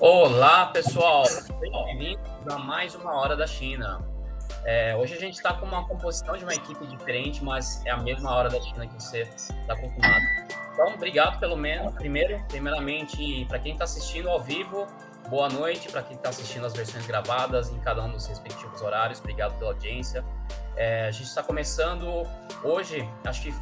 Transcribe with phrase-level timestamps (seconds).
[0.00, 1.24] Olá, pessoal!
[1.58, 4.00] Bem-vindos a mais uma Hora da China.
[4.64, 7.96] É, hoje a gente está com uma composição de uma equipe diferente, mas é a
[7.96, 10.24] mesma Hora da China que você está acostumado.
[10.72, 14.86] Então, obrigado pelo menos, primeiro, primeiramente, para quem está assistindo ao vivo,
[15.28, 15.90] boa noite.
[15.90, 19.72] Para quem está assistindo as versões gravadas em cada um dos respectivos horários, obrigado pela
[19.72, 20.24] audiência.
[20.76, 22.24] É, a gente está começando
[22.62, 23.54] hoje, acho que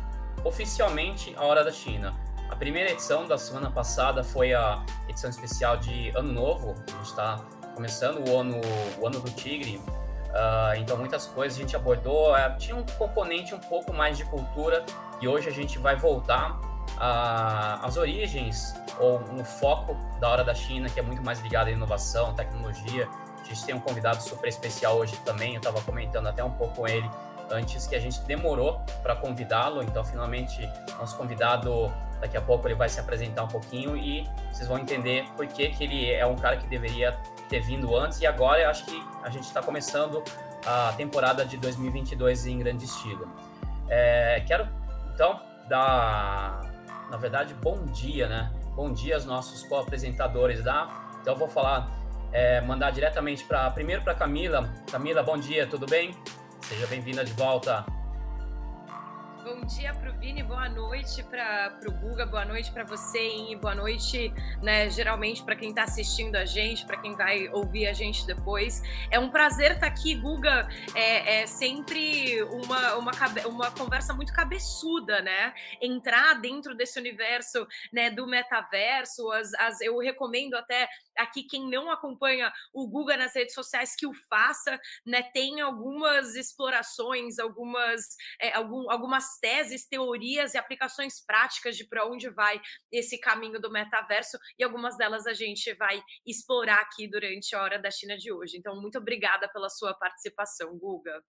[0.45, 2.15] oficialmente, a Hora da China.
[2.49, 6.75] A primeira edição da semana passada foi a edição especial de Ano Novo.
[6.87, 7.41] A gente está
[7.75, 8.61] começando o ano,
[8.99, 9.77] o ano do Tigre.
[9.77, 12.33] Uh, então, muitas coisas a gente abordou.
[12.33, 14.85] Uh, tinha um componente um pouco mais de cultura
[15.21, 16.59] e hoje a gente vai voltar
[17.83, 21.71] às origens ou no foco da Hora da China, que é muito mais ligado à
[21.71, 23.09] inovação, tecnologia.
[23.41, 25.55] A gente tem um convidado super especial hoje também.
[25.55, 27.09] Eu estava comentando até um pouco com ele
[27.51, 29.83] antes que a gente demorou para convidá-lo.
[29.83, 34.69] Então, finalmente, nosso convidado Daqui a pouco ele vai se apresentar um pouquinho e vocês
[34.69, 37.13] vão entender por que, que ele é um cara que deveria
[37.49, 38.21] ter vindo antes.
[38.21, 40.23] E agora eu acho que a gente está começando
[40.65, 43.29] a temporada de 2022 em grande estilo.
[43.89, 44.69] É, quero
[45.15, 46.61] então dar,
[47.11, 48.51] na verdade, bom dia, né?
[48.75, 50.89] Bom dia aos nossos co-apresentadores da.
[51.21, 51.91] Então eu vou falar,
[52.33, 54.73] é, mandar diretamente para primeiro para Camila.
[54.91, 56.15] Camila, bom dia, tudo bem?
[56.63, 57.85] Seja bem-vinda de volta
[59.47, 63.55] Bom dia para o Vini, boa noite para o Guga, boa noite para você, Inhi,
[63.55, 67.93] boa noite, né, geralmente para quem está assistindo a gente, para quem vai ouvir a
[67.93, 68.83] gente depois.
[69.09, 70.69] É um prazer estar tá aqui, Guga.
[70.97, 73.13] É, é sempre uma, uma,
[73.47, 75.55] uma conversa muito cabeçuda, né?
[75.81, 79.31] Entrar dentro desse universo né, do metaverso.
[79.31, 84.07] As, as, eu recomendo até aqui quem não acompanha o Guga nas redes sociais que
[84.07, 85.23] o faça, né?
[85.23, 88.03] Tem algumas explorações, algumas,
[88.41, 92.61] é, algum, algumas teses, teorias e aplicações práticas de para onde vai
[92.91, 97.79] esse caminho do metaverso e algumas delas a gente vai explorar aqui durante a hora
[97.79, 98.57] da China de hoje.
[98.57, 101.23] Então, muito obrigada pela sua participação, Guga.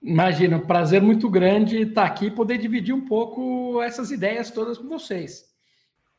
[0.00, 4.78] Imagina, um prazer muito grande estar aqui e poder dividir um pouco essas ideias todas
[4.78, 5.44] com vocês.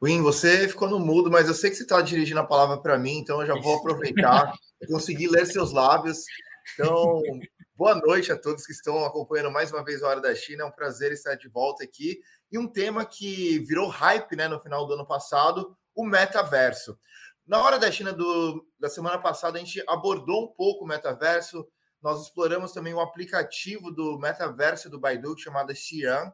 [0.01, 2.97] Win, você ficou no mudo, mas eu sei que você está dirigindo a palavra para
[2.97, 4.53] mim, então eu já vou aproveitar.
[4.87, 6.23] consegui ler seus lábios.
[6.73, 7.21] Então,
[7.79, 10.63] Boa noite a todos que estão acompanhando mais uma vez a Hora da China.
[10.63, 12.19] É um prazer estar de volta aqui.
[12.51, 16.99] E um tema que virou hype né, no final do ano passado, o metaverso.
[17.47, 21.65] Na Hora da China do, da semana passada, a gente abordou um pouco o metaverso.
[22.01, 26.33] Nós exploramos também o aplicativo do metaverso do Baidu, chamado Xi'an,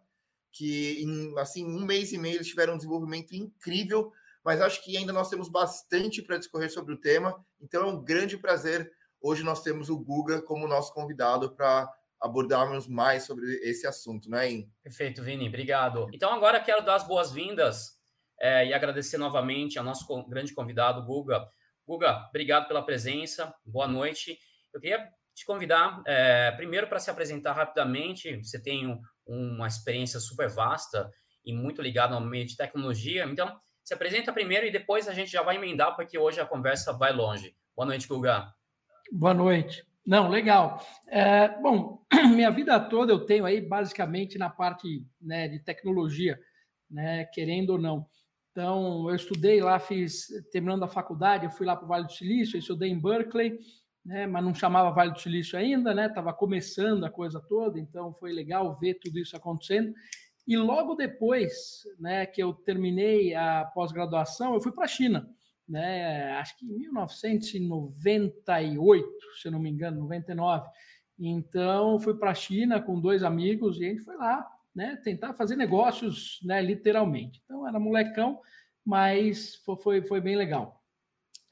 [0.56, 4.12] que em assim, um mês e meio eles tiveram um desenvolvimento incrível,
[4.44, 7.36] mas acho que ainda nós temos bastante para discorrer sobre o tema.
[7.62, 8.92] Então é um grande prazer
[9.28, 14.52] Hoje nós temos o Guga como nosso convidado para abordarmos mais sobre esse assunto, né,
[14.52, 14.72] In?
[14.84, 16.08] Perfeito, Vini, obrigado.
[16.14, 18.00] Então agora quero dar as boas-vindas
[18.40, 21.44] é, e agradecer novamente ao nosso grande convidado, Guga.
[21.88, 24.38] Guga, obrigado pela presença, boa noite.
[24.72, 28.38] Eu queria te convidar, é, primeiro, para se apresentar rapidamente.
[28.44, 31.10] Você tem um, uma experiência super vasta
[31.46, 33.26] e muito ligada ao meio de tecnologia.
[33.26, 36.94] Então, se apresenta primeiro e depois a gente já vai emendar, porque hoje a conversa
[36.94, 37.56] vai longe.
[37.76, 38.54] Boa noite, Guga.
[39.12, 39.86] Boa noite.
[40.06, 40.86] Não, legal.
[41.08, 42.04] É, bom,
[42.34, 46.40] minha vida toda eu tenho aí basicamente na parte né, de tecnologia,
[46.90, 48.08] né, querendo ou não.
[48.52, 52.14] Então, eu estudei lá, fiz, terminando a faculdade, eu fui lá para o Vale do
[52.14, 53.60] Silício, eu estudei em Berkeley,
[54.06, 56.06] né, mas não chamava Vale do Silício ainda, né?
[56.06, 59.94] Estava começando a coisa toda, então foi legal ver tudo isso acontecendo.
[60.48, 65.28] E logo depois, né, que eu terminei a pós-graduação, eu fui para a China
[65.68, 66.32] né?
[66.34, 69.08] Acho que em 1998,
[69.42, 70.68] se não me engano, 99.
[71.18, 75.34] Então, fui para a China com dois amigos e a gente foi lá, né, tentar
[75.34, 77.42] fazer negócios, né, literalmente.
[77.46, 78.40] Então, era molecão,
[78.86, 80.84] mas foi, foi bem legal.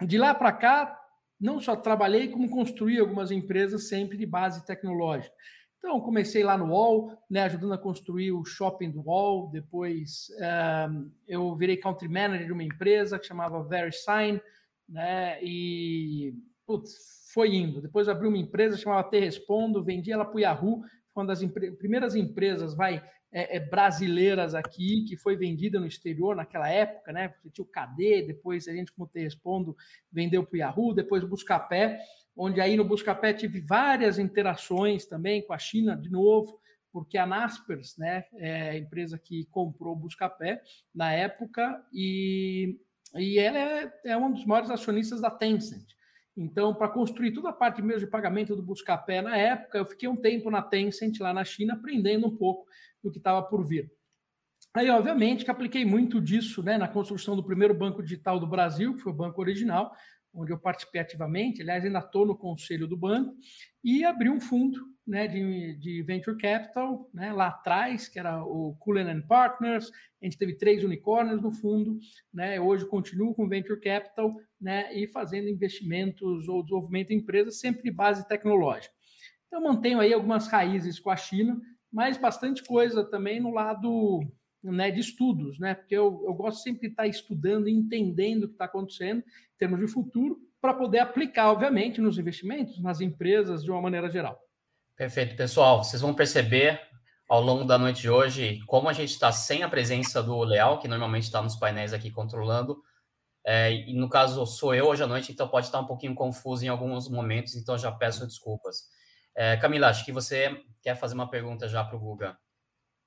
[0.06, 1.00] De lá para cá,
[1.40, 5.36] não só trabalhei, como construí algumas empresas sempre de base tecnológica.
[5.78, 9.50] Então, comecei lá no UOL, né, ajudando a construir o shopping do UOL.
[9.52, 10.28] Depois,
[10.90, 14.40] um, eu virei country manager de uma empresa que chamava VeriSign,
[14.88, 16.34] né, e
[16.66, 17.82] putz, foi indo.
[17.82, 20.84] Depois, abri uma empresa chamava Te Respondo, vendi ela para o Yahoo,
[21.14, 21.44] foi uma das
[21.78, 23.04] primeiras empresas, vai,
[23.34, 27.34] é, é, brasileiras aqui, que foi vendida no exterior naquela época, né?
[27.42, 29.76] Você tinha o KD, depois a gente, como Te Respondo,
[30.12, 32.00] vendeu para o Yahoo, depois o Buscapé
[32.36, 36.60] onde aí no Buscapé tive várias interações também com a China, de novo,
[36.92, 40.62] porque a Naspers, né, é a empresa que comprou o Buscapé
[40.94, 42.80] na época, e,
[43.16, 45.86] e ela é, é um dos maiores acionistas da Tencent.
[46.36, 50.10] Então, para construir toda a parte mesmo de pagamento do Buscapé na época, eu fiquei
[50.10, 52.68] um tempo na Tencent, lá na China, aprendendo um pouco
[53.04, 53.92] do que estava por vir.
[54.74, 58.96] Aí, obviamente, que apliquei muito disso né, na construção do primeiro banco digital do Brasil,
[58.96, 59.96] que foi o banco original,
[60.34, 63.36] onde eu participei ativamente, aliás, ainda estou no conselho do banco,
[63.84, 68.76] e abri um fundo né, de, de venture capital né, lá atrás, que era o
[68.80, 69.92] Cullen Partners,
[70.22, 72.00] a gente teve três unicórnios no fundo,
[72.34, 77.84] né, hoje continuo com venture capital né, e fazendo investimentos ou desenvolvimento de empresas sempre
[77.84, 78.94] de base tecnológica.
[79.48, 84.22] Então, mantenho aí algumas raízes com a China, mas bastante coisa também no lado
[84.64, 85.74] né, de estudos, né?
[85.76, 89.80] Porque eu, eu gosto sempre de estar estudando entendendo o que está acontecendo em termos
[89.80, 94.40] de futuro, para poder aplicar, obviamente, nos investimentos, nas empresas, de uma maneira geral.
[94.96, 95.84] Perfeito, pessoal.
[95.84, 96.80] Vocês vão perceber
[97.28, 100.80] ao longo da noite de hoje como a gente está sem a presença do Leal,
[100.80, 102.82] que normalmente está nos painéis aqui controlando.
[103.46, 106.64] É, e no caso sou eu hoje à noite, então pode estar um pouquinho confuso
[106.64, 108.84] em alguns momentos, então já peço desculpas.
[109.36, 112.38] É, Camila, acho que você quer fazer uma pergunta já para o Guga.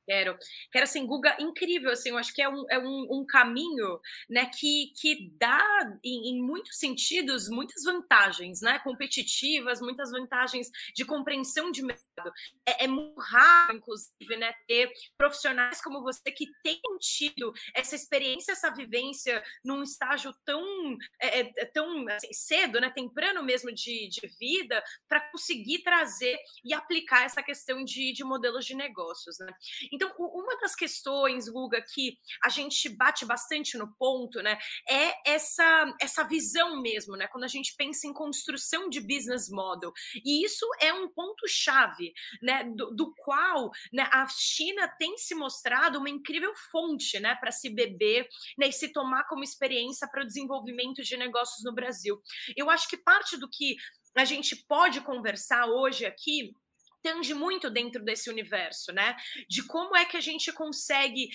[0.07, 0.39] Quero.
[0.71, 4.01] Quero, assim, Guga, incrível, assim, eu acho que é um, é um, um caminho,
[4.31, 5.61] né, que, que dá,
[6.05, 12.33] em, em, muitos sentidos, muitas vantagens, né, competitivas, muitas vantagens de compreensão de mercado.
[12.65, 18.53] É, é muito raro, inclusive, né, ter profissionais como você que tenham tido essa experiência,
[18.53, 20.63] essa vivência num estágio tão,
[21.21, 26.39] é, é, é tão assim, cedo, né, temprano mesmo de, de vida, para conseguir trazer
[26.65, 29.53] e aplicar essa questão de, de modelos de negócios, né.
[29.97, 35.97] Então, uma das questões, Guga, que a gente bate bastante no ponto, né, é essa,
[35.99, 39.93] essa visão mesmo, né, quando a gente pensa em construção de business model.
[40.23, 42.13] E isso é um ponto-chave,
[42.43, 47.51] né, do, do, qual né, a China tem se mostrado uma incrível fonte, né, para
[47.51, 48.29] se beber
[48.59, 52.21] né, e se tomar como experiência para o desenvolvimento de negócios no Brasil.
[52.55, 53.77] Eu acho que parte do que
[54.15, 56.55] a gente pode conversar hoje aqui
[57.03, 59.17] tange muito dentro desse universo, né?
[59.49, 61.29] De como é que a gente consegue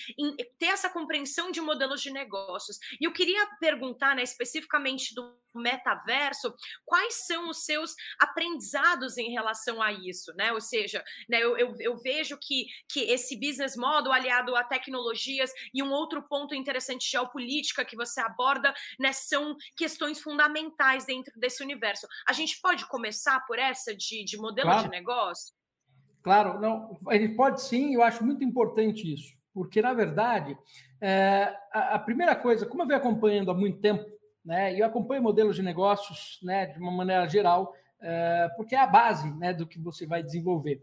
[0.58, 2.78] ter essa compreensão de modelos de negócios.
[3.00, 6.54] E eu queria perguntar, né, especificamente do metaverso,
[6.84, 10.52] quais são os seus aprendizados em relação a isso, né?
[10.52, 15.52] Ou seja, né, eu, eu, eu vejo que, que esse business model aliado a tecnologias
[15.74, 21.62] e um outro ponto interessante geopolítica que você aborda, né, são questões fundamentais dentro desse
[21.62, 22.06] universo.
[22.26, 24.84] A gente pode começar por essa de, de modelo claro.
[24.84, 25.54] de negócio?
[26.22, 30.56] Claro, não, ele pode sim, eu acho muito importante isso, porque, na verdade,
[31.00, 34.04] é, a, a, primeira coisa, como eu venho acompanhando há muito tempo,
[34.44, 38.86] né, eu acompanho modelos de negócios né, de uma maneira geral, é, porque é a
[38.86, 40.80] base né, do que você vai desenvolver.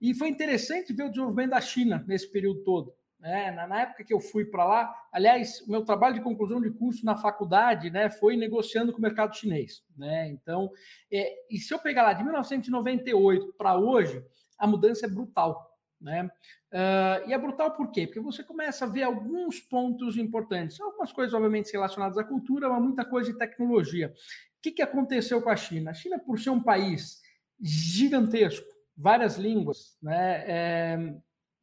[0.00, 2.94] E foi interessante ver o desenvolvimento da China nesse período todo.
[3.18, 3.50] Né?
[3.50, 6.70] Na, na, época que eu fui para lá, aliás, o meu trabalho de conclusão de
[6.70, 9.82] curso na faculdade né, foi negociando com o mercado chinês.
[9.96, 10.28] Né?
[10.28, 10.70] Então,
[11.10, 14.22] é, e se eu pegar lá de 1998 para hoje,
[14.58, 15.72] a mudança é brutal.
[16.00, 16.30] Né?
[16.72, 18.06] Uh, e é brutal por quê?
[18.06, 22.82] Porque você começa a ver alguns pontos importantes, algumas coisas, obviamente, relacionadas à cultura, mas
[22.82, 24.12] muita coisa de tecnologia.
[24.58, 25.90] O que, que aconteceu com a China?
[25.90, 27.20] A China, por ser um país
[27.60, 30.44] gigantesco, várias línguas, né?
[30.46, 31.14] É,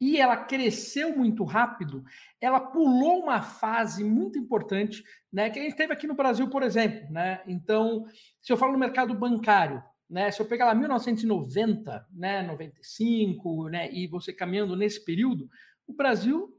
[0.01, 2.03] e ela cresceu muito rápido,
[2.41, 5.49] ela pulou uma fase muito importante, né?
[5.49, 7.41] Que a gente teve aqui no Brasil, por exemplo, né?
[7.47, 8.05] Então,
[8.41, 10.31] se eu falo no mercado bancário, né?
[10.31, 15.49] Se eu pegar lá 1990, né, 95, né, e você caminhando nesse período,
[15.87, 16.49] o Brasil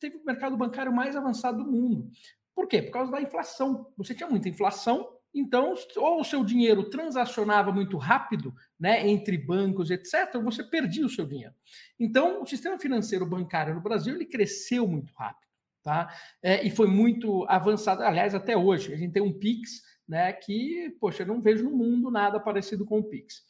[0.00, 2.10] teve o mercado bancário mais avançado do mundo.
[2.54, 2.82] Por quê?
[2.82, 3.92] Por causa da inflação.
[3.96, 9.90] Você tinha muita inflação, então, ou o seu dinheiro transacionava muito rápido, né, entre bancos,
[9.90, 11.52] etc., ou você perdia o seu dinheiro.
[11.98, 15.50] Então, o sistema financeiro bancário no Brasil ele cresceu muito rápido,
[15.82, 16.14] tá?
[16.40, 18.04] É, e foi muito avançado.
[18.04, 21.76] Aliás, até hoje a gente tem um Pix né, que, poxa, eu não vejo no
[21.76, 23.42] mundo nada parecido com o Pix.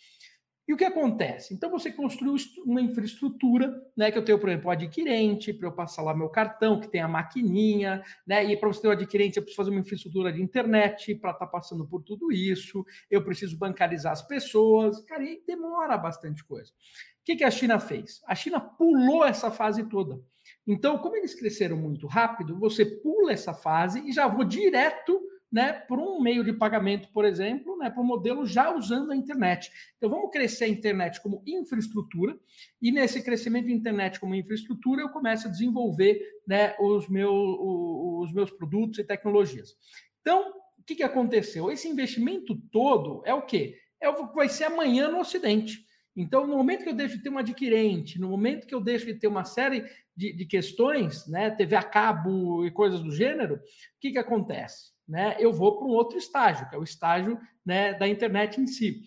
[0.67, 1.53] E o que acontece?
[1.53, 4.11] Então você construiu uma infraestrutura, né?
[4.11, 7.03] Que eu tenho, por exemplo, o adquirente, para eu passar lá meu cartão, que tem
[7.03, 8.43] a maquininha, né?
[8.45, 11.45] E para você ter o adquirente, eu preciso fazer uma infraestrutura de internet para estar
[11.45, 16.71] tá passando por tudo isso, eu preciso bancarizar as pessoas, cara, e demora bastante coisa.
[16.71, 18.23] O que, que a China fez?
[18.27, 20.19] A China pulou essa fase toda.
[20.67, 25.21] Então, como eles cresceram muito rápido, você pula essa fase e já vou direto
[25.55, 29.17] né, por um meio de pagamento, por exemplo, né, para um modelo já usando a
[29.17, 29.71] internet.
[29.97, 32.37] Então, vamos crescer a internet como infraestrutura,
[32.83, 38.33] e nesse crescimento de internet como infraestrutura, eu começo a desenvolver né, os, meu, os
[38.33, 39.77] meus produtos e tecnologias.
[40.21, 40.43] Então,
[40.77, 41.71] o que, que aconteceu?
[41.71, 43.79] Esse investimento todo é o quê?
[44.01, 45.87] É o que vai ser amanhã no Ocidente.
[46.17, 49.07] Então, no momento que eu deixo de ter um adquirente, no momento que eu deixo
[49.07, 49.85] de ter uma série
[50.17, 53.61] de, de questões, né, TV a cabo e coisas do gênero, o
[54.01, 54.95] que, que acontece?
[55.07, 58.67] né, eu vou para um outro estágio, que é o estágio né, da internet em
[58.67, 59.03] si.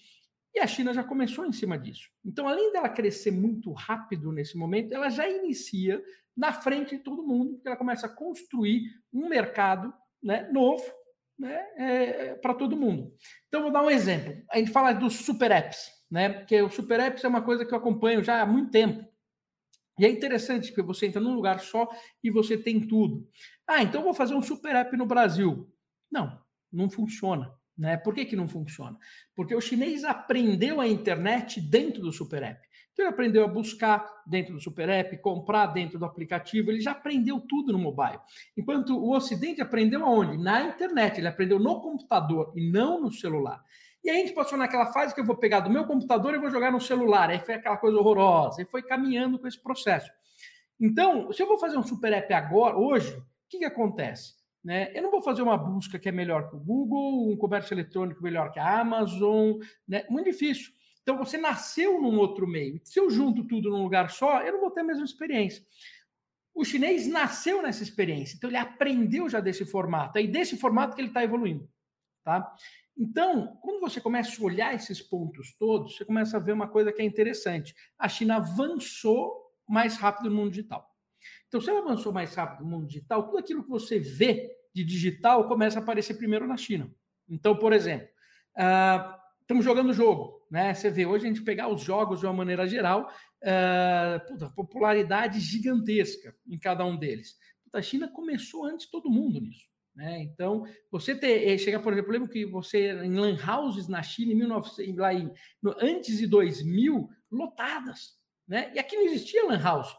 [0.53, 2.09] E a China já começou em cima disso.
[2.25, 6.01] Então, além dela crescer muito rápido nesse momento, ela já inicia
[6.35, 10.83] na frente de todo mundo, porque ela começa a construir um mercado né, novo
[11.37, 13.13] né, é, para todo mundo.
[13.47, 14.35] Então, vou dar um exemplo.
[14.51, 16.29] A gente fala dos super apps, né?
[16.29, 19.05] Porque o super apps é uma coisa que eu acompanho já há muito tempo.
[19.99, 21.87] E é interessante porque você entra num lugar só
[22.23, 23.27] e você tem tudo.
[23.67, 25.71] Ah, então vou fazer um super app no Brasil.
[26.11, 26.39] Não,
[26.71, 27.51] não funciona.
[27.77, 27.95] Né?
[27.95, 28.97] Por que, que não funciona?
[29.35, 32.66] Porque o chinês aprendeu a internet dentro do Super App.
[32.97, 36.93] Então ele aprendeu a buscar dentro do Super App, comprar dentro do aplicativo, ele já
[36.93, 38.19] aprendeu tudo no mobile.
[38.57, 40.35] Enquanto o Ocidente aprendeu aonde?
[40.35, 43.63] Na internet, ele aprendeu no computador e não no celular.
[44.03, 46.39] E aí a gente passou naquela fase que eu vou pegar do meu computador e
[46.39, 47.29] vou jogar no celular.
[47.29, 48.63] Aí foi aquela coisa horrorosa.
[48.63, 50.09] E foi caminhando com esse processo.
[50.81, 54.33] Então, se eu vou fazer um Super App agora, hoje, o que, que acontece?
[54.63, 54.91] Né?
[54.95, 58.23] Eu não vou fazer uma busca que é melhor que o Google, um comércio eletrônico
[58.23, 60.03] melhor que a Amazon, né?
[60.09, 60.71] muito difícil.
[61.07, 62.81] Então você nasceu num outro meio.
[62.83, 65.65] Se eu junto tudo num lugar só, eu não vou ter a mesma experiência.
[66.53, 71.01] O chinês nasceu nessa experiência, então ele aprendeu já desse formato, é desse formato que
[71.01, 71.65] ele está evoluindo.
[72.25, 72.53] Tá?
[72.97, 76.91] Então, quando você começa a olhar esses pontos todos, você começa a ver uma coisa
[76.91, 77.73] que é interessante.
[77.97, 80.93] A China avançou mais rápido no mundo digital.
[81.47, 84.83] Então, se ela avançou mais rápido no mundo digital, tudo aquilo que você vê de
[84.83, 86.93] digital começa a aparecer primeiro na China.
[87.29, 88.09] Então, por exemplo,
[88.57, 90.73] uh, estamos jogando jogo, né?
[90.73, 93.09] Você vê, hoje a gente pegar os jogos de uma maneira geral,
[93.41, 97.37] uh, puta, popularidade gigantesca em cada um deles.
[97.63, 99.65] Puta, a China começou antes todo mundo nisso.
[99.95, 100.19] Né?
[100.19, 104.33] Então, você ter, eh, chegar, por exemplo, lembro que você em lan houses na China
[104.33, 105.31] em 1900, lá em,
[105.63, 108.69] no, antes de 2000, lotadas, né?
[108.75, 109.95] E aqui não existia lan house.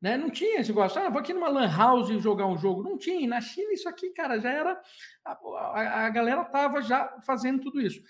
[0.00, 0.16] Né?
[0.16, 2.82] Não tinha esse negócio, ah, vou aqui numa lan house jogar um jogo.
[2.82, 3.28] Não tinha.
[3.28, 4.80] Na China, isso aqui, cara, já era.
[5.24, 8.02] A, a, a galera estava já fazendo tudo isso.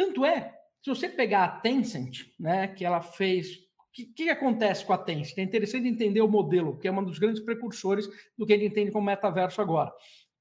[0.00, 3.56] Tanto é, se você pegar a Tencent, né, que ela fez.
[3.56, 5.36] O que, que, acontece com a Tencent?
[5.36, 8.70] É interessante entender o modelo, que é um dos grandes precursores do que a gente
[8.70, 9.92] entende como metaverso agora.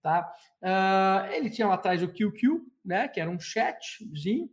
[0.02, 0.34] Tá?
[0.62, 4.50] Uh, ele tinha lá atrás o QQ, né, que era um chatzinho,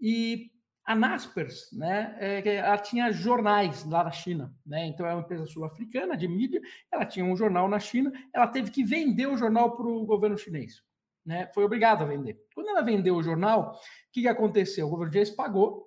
[0.00, 0.50] e
[0.86, 4.86] a Naspers, né, é, ela tinha jornais lá na China, né?
[4.86, 8.70] Então é uma empresa sul-africana de mídia, ela tinha um jornal na China, ela teve
[8.70, 10.82] que vender o jornal para o governo chinês,
[11.26, 11.50] né?
[11.52, 12.40] Foi obrigada a vender.
[12.54, 14.86] Quando ela vendeu o jornal, o que, que aconteceu?
[14.86, 15.84] O governo chinês pagou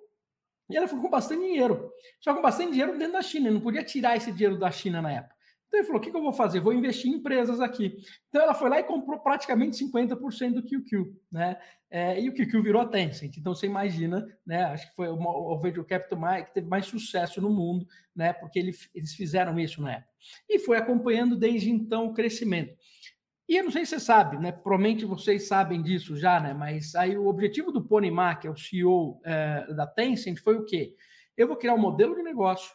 [0.68, 3.82] e ela ficou com bastante dinheiro, só com bastante dinheiro dentro da China, não podia
[3.82, 5.34] tirar esse dinheiro da China na época.
[5.70, 6.60] Então ele falou: o que, que eu vou fazer?
[6.60, 7.96] Vou investir em empresas aqui.
[8.28, 11.56] Então ela foi lá e comprou praticamente 50% do QQ, né?
[11.88, 13.36] É, e o QQ virou a Tencent.
[13.36, 14.64] Então você imagina, né?
[14.64, 18.32] Acho que foi o, o venture capital mais, que teve mais sucesso no mundo, né?
[18.32, 20.10] Porque ele, eles fizeram isso na época.
[20.48, 22.76] E foi acompanhando desde então o crescimento.
[23.50, 24.52] E eu não sei se você sabe, né?
[24.52, 26.54] Provavelmente vocês sabem disso já, né?
[26.54, 30.56] Mas aí o objetivo do Pony Ma, que é o CEO é, da Tencent, foi
[30.56, 30.94] o quê?
[31.36, 32.72] Eu vou criar um modelo de negócio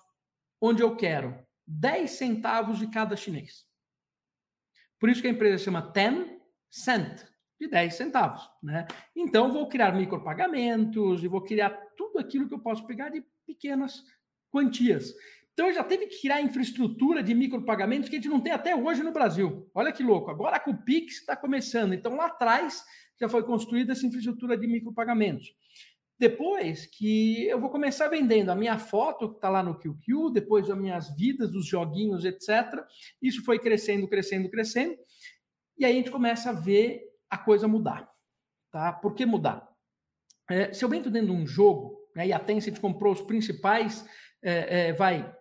[0.59, 1.33] onde eu quero
[1.65, 3.65] 10 centavos de cada chinês.
[4.99, 7.23] Por isso que a empresa chama Ten Cent,
[7.57, 8.41] de 10 centavos.
[8.61, 8.85] Né?
[9.15, 14.03] Então, vou criar micropagamentos e vou criar tudo aquilo que eu posso pegar de pequenas
[14.51, 15.13] quantias.
[15.55, 19.01] Então, já teve que criar infraestrutura de micropagamentos que a gente não tem até hoje
[19.01, 19.71] no Brasil.
[19.73, 20.29] Olha que louco.
[20.29, 21.93] Agora com o Pix está começando.
[21.93, 22.83] Então, lá atrás
[23.17, 25.55] já foi construída essa infraestrutura de micropagamentos.
[26.19, 30.69] Depois que eu vou começar vendendo a minha foto, que está lá no QQ, depois
[30.69, 32.83] as minhas vidas, os joguinhos, etc.
[33.21, 34.97] Isso foi crescendo, crescendo, crescendo.
[35.77, 38.09] E aí a gente começa a ver a coisa mudar.
[38.71, 38.91] Tá?
[38.91, 39.65] Por que mudar?
[40.49, 44.05] É, se eu entro dentro de um jogo, né, e a Tencent comprou os principais,
[44.43, 45.33] é, é, vai,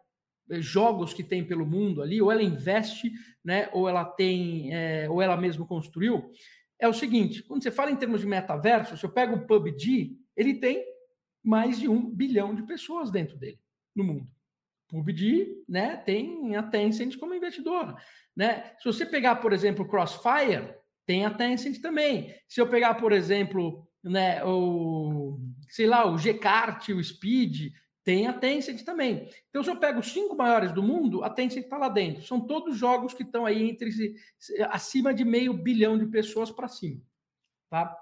[0.50, 3.12] jogos que tem pelo mundo ali, ou ela investe,
[3.44, 6.30] né, ou ela tem, é, ou ela mesmo construiu,
[6.78, 10.16] é o seguinte, quando você fala em termos de metaverso, se eu pego o PUBG,
[10.36, 10.84] ele tem
[11.42, 13.58] mais de um bilhão de pessoas dentro dele,
[13.94, 14.28] no mundo.
[14.88, 17.96] PUBG, né, tem a Tencent como investidora,
[18.36, 18.72] né?
[18.78, 20.74] Se você pegar, por exemplo, Crossfire,
[21.06, 22.34] tem a Tencent também.
[22.48, 27.72] Se eu pegar, por exemplo, né, o sei lá, o Gcart, o Speed,
[28.04, 29.28] tem a Tencent também.
[29.48, 32.22] Então, se eu pego os cinco maiores do mundo, a Tencent está lá dentro.
[32.22, 33.90] São todos jogos que estão aí entre
[34.68, 37.00] acima de meio bilhão de pessoas para cima,
[37.70, 37.96] tá?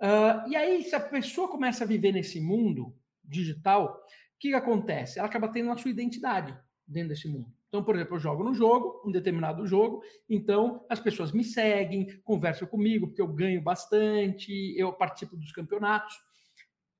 [0.00, 2.92] Uh, e aí, se a pessoa começa a viver nesse mundo
[3.22, 5.20] digital, o que, que acontece?
[5.20, 7.46] Ela acaba tendo a sua identidade dentro desse mundo.
[7.68, 12.06] Então, por exemplo, eu jogo no jogo, um determinado jogo, então as pessoas me seguem,
[12.22, 16.14] conversam comigo, porque eu ganho bastante, eu participo dos campeonatos.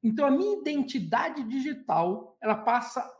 [0.04, 3.11] Então, a minha identidade digital, ela passa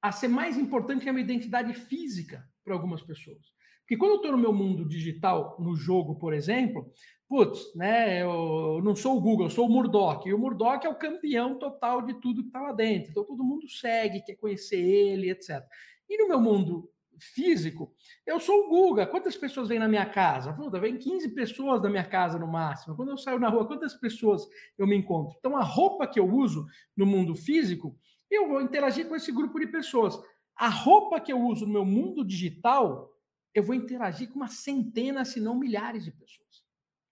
[0.00, 3.52] a ser mais importante que a minha identidade física para algumas pessoas.
[3.80, 6.92] Porque quando eu estou no meu mundo digital, no jogo, por exemplo,
[7.26, 10.28] putz, né, eu não sou o Google, eu sou o Murdoch.
[10.28, 13.10] E o Murdoch é o campeão total de tudo que está lá dentro.
[13.10, 15.64] Então todo mundo segue, quer conhecer ele, etc.
[16.08, 16.88] E no meu mundo
[17.20, 17.94] físico,
[18.26, 19.06] eu sou o Guga.
[19.06, 20.52] Quantas pessoas vêm na minha casa?
[20.52, 22.96] Puta, vem 15 pessoas na minha casa no máximo.
[22.96, 24.46] Quando eu saio na rua, quantas pessoas
[24.76, 25.36] eu me encontro?
[25.38, 27.98] Então a roupa que eu uso no mundo físico,
[28.30, 30.18] eu vou interagir com esse grupo de pessoas.
[30.56, 33.10] A roupa que eu uso no meu mundo digital,
[33.54, 36.48] eu vou interagir com uma centena, se não milhares de pessoas.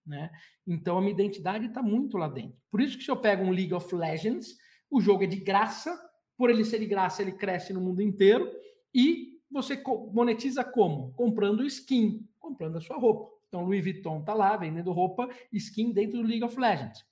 [0.06, 0.30] Né?
[0.66, 2.56] Então a minha identidade está muito lá dentro.
[2.70, 4.56] Por isso que se eu pego um League of Legends,
[4.90, 5.98] o jogo é de graça,
[6.36, 8.50] por ele ser de graça, ele cresce no mundo inteiro
[8.94, 11.12] e você monetiza como?
[11.12, 13.34] Comprando skin, comprando a sua roupa.
[13.48, 17.04] Então Louis Vuitton está lá vendendo roupa, skin dentro do League of Legends.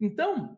[0.00, 0.56] Então,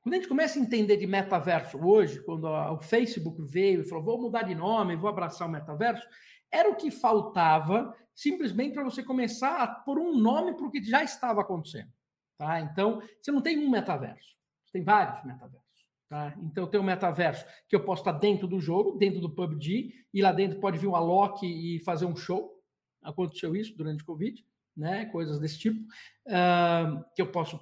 [0.00, 4.04] quando a gente começa a entender de metaverso hoje, quando o Facebook veio e falou,
[4.04, 6.06] vou mudar de nome, vou abraçar o metaverso,
[6.50, 10.82] era o que faltava simplesmente para você começar a pôr um nome para o que
[10.82, 11.92] já estava acontecendo.
[12.38, 12.60] Tá?
[12.60, 15.65] Então, você não tem um metaverso, você tem vários metaversos.
[16.08, 16.34] Tá?
[16.40, 19.92] Então, eu tenho um metaverso que eu posso estar dentro do jogo, dentro do PUBG,
[20.14, 22.62] e lá dentro pode vir um Alok e fazer um show.
[23.02, 24.44] Aconteceu isso durante o Covid,
[24.76, 25.06] né?
[25.06, 25.80] coisas desse tipo.
[26.26, 27.56] Uh, que eu posso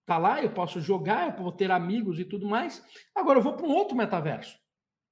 [0.00, 2.84] estar lá, eu posso jogar, eu vou ter amigos e tudo mais.
[3.14, 4.58] Agora, eu vou para um outro metaverso.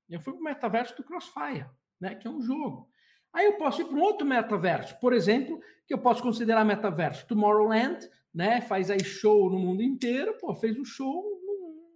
[0.08, 1.66] Eu fui para o metaverso do Crossfire,
[2.00, 2.16] né?
[2.16, 2.90] que é um jogo.
[3.32, 7.26] Aí eu posso ir para um outro metaverso, por exemplo, que eu posso considerar metaverso
[7.26, 8.60] Tomorrowland, né?
[8.60, 11.41] Faz aí show no mundo inteiro, pô, fez um show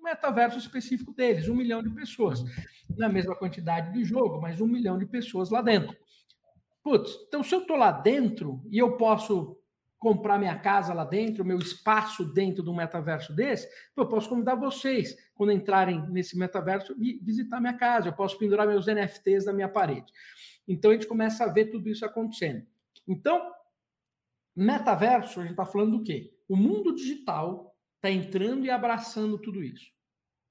[0.07, 2.43] metaverso específico deles, um milhão de pessoas.
[2.97, 5.95] Na mesma quantidade de jogo, mas um milhão de pessoas lá dentro.
[6.83, 9.59] Putz, então se eu estou lá dentro e eu posso
[9.99, 14.55] comprar minha casa lá dentro, meu espaço dentro de um metaverso desse, eu posso convidar
[14.55, 18.09] vocês, quando entrarem nesse metaverso, visitar minha casa.
[18.09, 20.13] Eu posso pendurar meus NFTs na minha parede.
[20.69, 22.65] Então a gente começa a ver tudo isso acontecendo.
[23.09, 23.51] Então,
[24.55, 26.33] metaverso, a gente está falando do quê?
[26.49, 29.96] O mundo digital está entrando e abraçando tudo isso.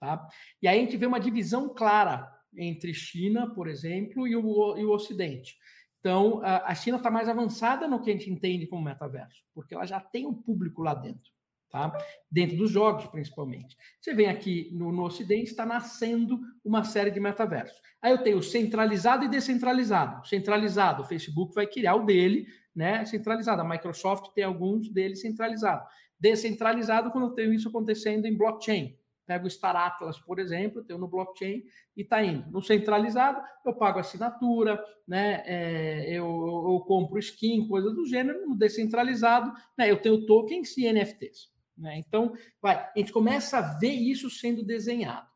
[0.06, 0.28] Tá?
[0.62, 4.86] E aí a gente vê uma divisão clara entre China, por exemplo, e o, e
[4.86, 5.56] o Ocidente.
[6.00, 9.88] Então, a China está mais avançada no que a gente entende como metaverso, porque ela
[9.88, 11.32] já tem um público lá dentro
[11.76, 11.92] tá?
[12.32, 13.76] dentro dos jogos, principalmente.
[14.00, 17.78] Você vem aqui no, no Ocidente, está nascendo uma série de metaversos.
[18.02, 20.26] Aí eu tenho centralizado e descentralizado.
[20.26, 23.04] Centralizado, o Facebook vai criar o dele, né?
[23.04, 23.62] Centralizado.
[23.62, 25.86] A Microsoft tem alguns deles centralizados.
[26.18, 28.98] Descentralizado, quando eu tenho isso acontecendo em blockchain.
[29.26, 31.64] Pego o Star Atlas, por exemplo, tenho no blockchain
[31.98, 32.50] e está indo.
[32.52, 35.44] No centralizado, eu pago assinatura, né?
[35.46, 38.48] É, eu, eu, compro skin, coisas do gênero.
[38.48, 39.90] No descentralizado, né?
[39.90, 41.50] eu tenho tokens e NFTs.
[41.78, 41.98] Né?
[41.98, 45.28] Então, vai, a gente começa a ver isso sendo desenhado.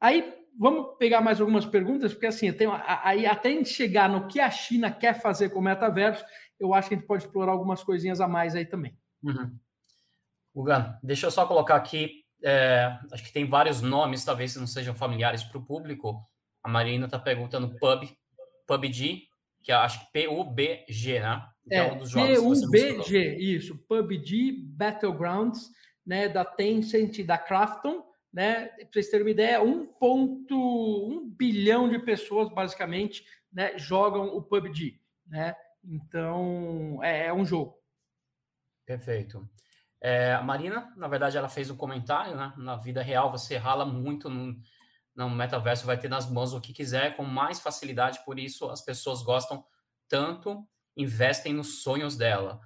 [0.00, 4.26] Aí, vamos pegar mais algumas perguntas, porque assim, tenho, aí até a gente chegar no
[4.26, 6.24] que a China quer fazer com o metaverso,
[6.58, 8.98] eu acho que a gente pode explorar algumas coisinhas a mais aí também.
[9.22, 9.56] Uhum.
[10.54, 14.94] Ugan, deixa eu só colocar aqui, é, acho que tem vários nomes, talvez não sejam
[14.94, 16.20] familiares para o público.
[16.62, 18.08] A Marina está perguntando pub,
[18.66, 19.28] PUBG,
[19.62, 21.42] que acho que P-U-B-G, né?
[21.70, 25.70] é, é um dos jogos PUBG, isso, PUBG Battlegrounds,
[26.04, 28.66] né, da Tencent da Krafton, né?
[28.66, 35.56] Para vocês terem uma ideia, 1.1 bilhão de pessoas basicamente, né, jogam o PUBG, né?
[35.82, 37.76] Então, é, é um jogo.
[38.84, 39.48] Perfeito.
[40.06, 42.52] É, a Marina, na verdade, ela fez um comentário, né?
[42.56, 44.56] Na vida real, você rala muito no,
[45.16, 48.80] no metaverso, vai ter nas mãos o que quiser, com mais facilidade, por isso as
[48.80, 49.64] pessoas gostam
[50.08, 50.64] tanto
[50.96, 52.60] investem nos sonhos dela.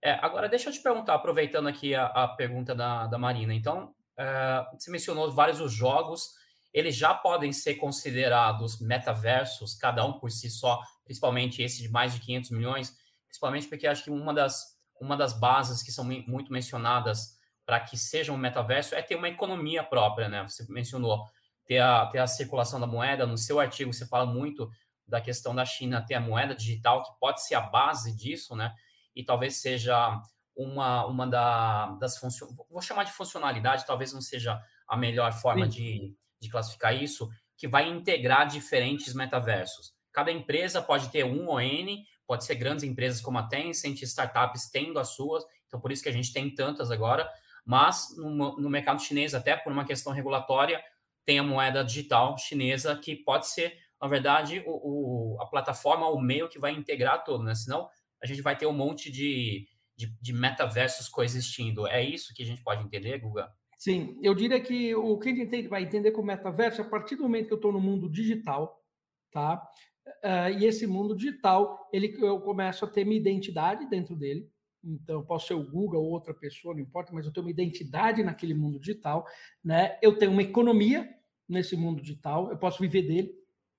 [0.00, 3.52] É, agora, deixa eu te perguntar, aproveitando aqui a, a pergunta da, da Marina.
[3.52, 6.30] Então, é, você mencionou vários os jogos,
[6.72, 12.14] eles já podem ser considerados metaversos, cada um por si só, principalmente esse de mais
[12.14, 16.52] de 500 milhões, principalmente porque acho que uma das, uma das bases que são muito
[16.52, 20.42] mencionadas para que seja um metaverso é ter uma economia própria, né?
[20.42, 21.24] Você mencionou
[21.64, 23.26] ter a, ter a circulação da moeda.
[23.26, 24.70] No seu artigo, você fala muito
[25.06, 28.74] da questão da China ter a moeda digital, que pode ser a base disso, né?
[29.14, 30.20] E talvez seja
[30.56, 35.66] uma, uma da, das funções, vou chamar de funcionalidade, talvez não seja a melhor forma
[35.66, 39.94] de, de classificar isso, que vai integrar diferentes metaversos.
[40.12, 44.70] Cada empresa pode ter um ou N, pode ser grandes empresas como a Tencent, startups
[44.70, 47.28] tendo as suas, então por isso que a gente tem tantas agora,
[47.64, 50.82] mas no, no mercado chinês, até por uma questão regulatória,
[51.24, 56.20] tem a moeda digital chinesa que pode ser, na verdade, o, o, a plataforma, o
[56.20, 57.54] meio que vai integrar todo, né?
[57.54, 57.88] Senão
[58.22, 61.86] a gente vai ter um monte de, de, de metaversos coexistindo.
[61.86, 63.50] É isso que a gente pode entender, Guga?
[63.78, 67.24] Sim, eu diria que o que a gente vai entender com metaverso, a partir do
[67.24, 68.82] momento que eu estou no mundo digital,
[69.30, 69.62] tá?
[70.06, 74.48] Uh, e esse mundo digital, ele, eu começo a ter minha identidade dentro dele.
[74.82, 77.50] Então, eu posso ser o Google ou outra pessoa, não importa, mas eu tenho uma
[77.50, 79.26] identidade naquele mundo digital,
[79.64, 79.98] né?
[80.02, 81.08] Eu tenho uma economia
[81.48, 83.32] nesse mundo digital, eu posso viver dele,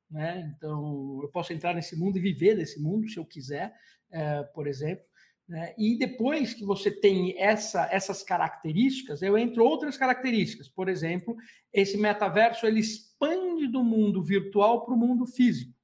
[0.09, 0.51] né?
[0.55, 3.75] Então, eu posso entrar nesse mundo e viver desse mundo, se eu quiser,
[4.09, 5.05] uh, por exemplo.
[5.47, 5.75] Né?
[5.77, 10.67] E depois que você tem essa, essas características, eu entro outras características.
[10.67, 11.35] Por exemplo,
[11.71, 15.74] esse metaverso ele expande do mundo virtual para o mundo físico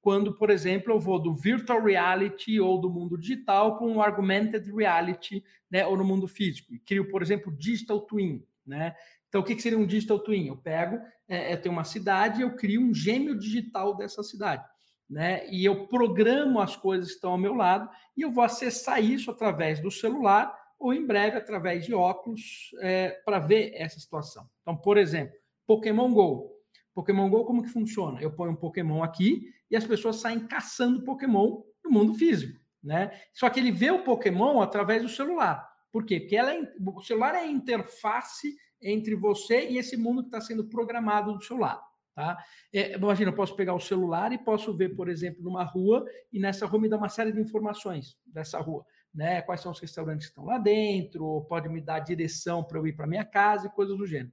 [0.00, 4.70] quando, por exemplo, eu vou do virtual reality ou do mundo digital para um augmented
[4.72, 6.74] reality, né, ou no mundo físico.
[6.74, 8.94] E crio, por exemplo, digital twin, né?
[9.28, 10.48] Então, o que seria um digital twin?
[10.48, 14.64] Eu pego, é, eu tenho uma cidade, eu crio um gêmeo digital dessa cidade,
[15.08, 15.48] né?
[15.48, 19.30] E eu programo as coisas que estão ao meu lado e eu vou acessar isso
[19.30, 24.48] através do celular ou em breve através de óculos é, para ver essa situação.
[24.62, 25.34] Então, por exemplo,
[25.66, 26.50] Pokémon Go.
[26.94, 28.20] Pokémon Go, como que funciona?
[28.20, 33.10] Eu ponho um Pokémon aqui e as pessoas saem caçando Pokémon no mundo físico, né?
[33.32, 35.68] Só que ele vê o Pokémon através do celular.
[35.92, 36.20] Por quê?
[36.20, 40.40] Porque ela é, o celular é a interface entre você e esse mundo que está
[40.40, 41.82] sendo programado do seu lado.
[42.14, 42.36] Tá?
[42.72, 46.38] É, imagina, eu posso pegar o celular e posso ver, por exemplo, numa rua, e
[46.38, 48.84] nessa rua me dá uma série de informações dessa rua.
[49.14, 49.42] Né?
[49.42, 52.94] Quais são os restaurantes que estão lá dentro, pode me dar direção para eu ir
[52.94, 54.32] para minha casa e coisas do gênero.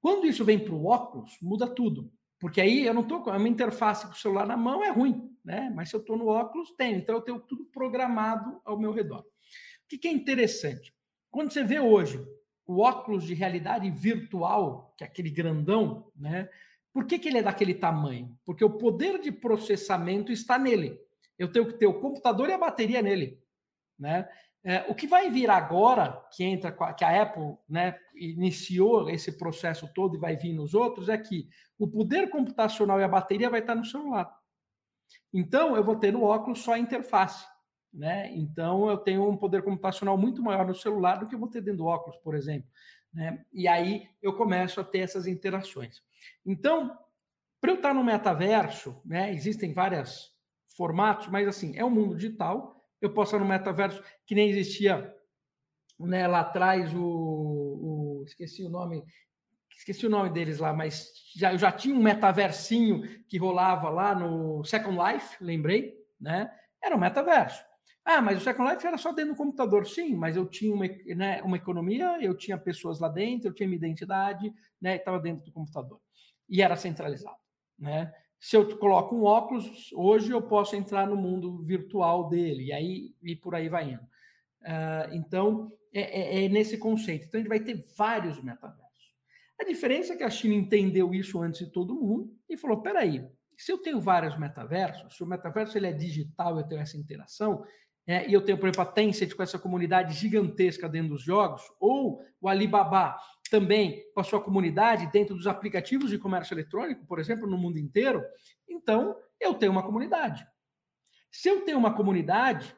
[0.00, 2.12] Quando isso vem para o óculos, muda tudo.
[2.44, 4.90] Porque aí eu não estou com a minha interface com o celular na mão é
[4.90, 5.72] ruim, né?
[5.74, 6.96] Mas se eu estou no óculos, tem.
[6.96, 9.20] Então eu tenho tudo programado ao meu redor.
[9.20, 9.24] O
[9.88, 10.94] que, que é interessante?
[11.30, 12.22] Quando você vê hoje
[12.66, 16.50] o óculos de realidade virtual, que é aquele grandão, né?
[16.92, 18.38] Por que, que ele é daquele tamanho?
[18.44, 21.00] Porque o poder de processamento está nele.
[21.38, 23.42] Eu tenho que ter o computador e a bateria nele.
[23.98, 24.28] Né?
[24.66, 29.86] É, o que vai vir agora, que entra que a Apple né, iniciou esse processo
[29.92, 31.48] todo e vai vir nos outros, é que
[31.78, 34.34] o poder computacional e a bateria vai estar no celular.
[35.32, 37.44] Então, eu vou ter no óculos só a interface.
[37.92, 38.34] Né?
[38.34, 41.60] Então, eu tenho um poder computacional muito maior no celular do que eu vou ter
[41.60, 42.68] dentro do óculos, por exemplo.
[43.12, 43.44] Né?
[43.52, 46.02] E aí eu começo a ter essas interações.
[46.44, 46.98] Então,
[47.60, 50.34] para eu estar no metaverso, né, existem vários
[50.76, 55.14] formatos, mas assim, é um mundo digital eu posso estar no metaverso que nem existia
[55.98, 59.04] né, lá atrás o, o, esqueci o nome
[59.76, 64.14] esqueci o nome deles lá mas já eu já tinha um metaversinho que rolava lá
[64.14, 66.50] no Second Life lembrei né
[66.82, 67.64] era um metaverso.
[68.04, 70.86] Ah mas o Second Life era só dentro do computador sim mas eu tinha uma,
[71.16, 75.44] né, uma economia eu tinha pessoas lá dentro eu tinha minha identidade né estava dentro
[75.44, 76.00] do computador.
[76.48, 77.38] E era centralizado
[77.78, 78.12] né
[78.44, 83.14] se eu coloco um óculos, hoje eu posso entrar no mundo virtual dele, e aí
[83.22, 84.02] e por aí vai indo.
[84.02, 87.24] Uh, então, é, é, é, nesse conceito.
[87.24, 89.14] Então, a gente vai ter vários metaversos.
[89.58, 93.26] A diferença é que a China entendeu isso antes de todo mundo e falou: peraí,
[93.56, 97.64] se eu tenho vários metaversos, se o metaverso ele é digital, eu tenho essa interação,
[98.06, 101.62] é, e eu tenho, por exemplo, a Tencent com essa comunidade gigantesca dentro dos jogos,
[101.80, 103.16] ou o Alibaba
[103.50, 107.78] também com a sua comunidade dentro dos aplicativos de comércio eletrônico, por exemplo, no mundo
[107.78, 108.22] inteiro,
[108.68, 110.46] então eu tenho uma comunidade.
[111.30, 112.74] Se eu tenho uma comunidade,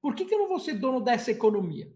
[0.00, 1.92] por que, que eu não vou ser dono dessa economia?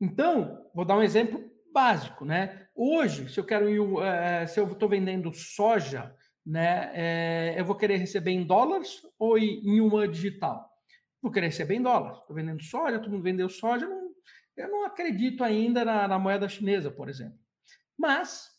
[0.00, 2.66] Então, vou dar um exemplo básico, né?
[2.74, 3.66] Hoje, se eu quero
[3.98, 9.38] uh, se eu estou vendendo soja, né, uh, eu vou querer receber em dólares ou
[9.38, 10.68] em uma digital?
[11.20, 12.18] Vou querer receber em dólares.
[12.18, 14.01] Estou vendendo soja, todo mundo vendeu soja, não
[14.56, 17.38] eu não acredito ainda na, na, moeda chinesa, por exemplo.
[17.96, 18.50] Mas,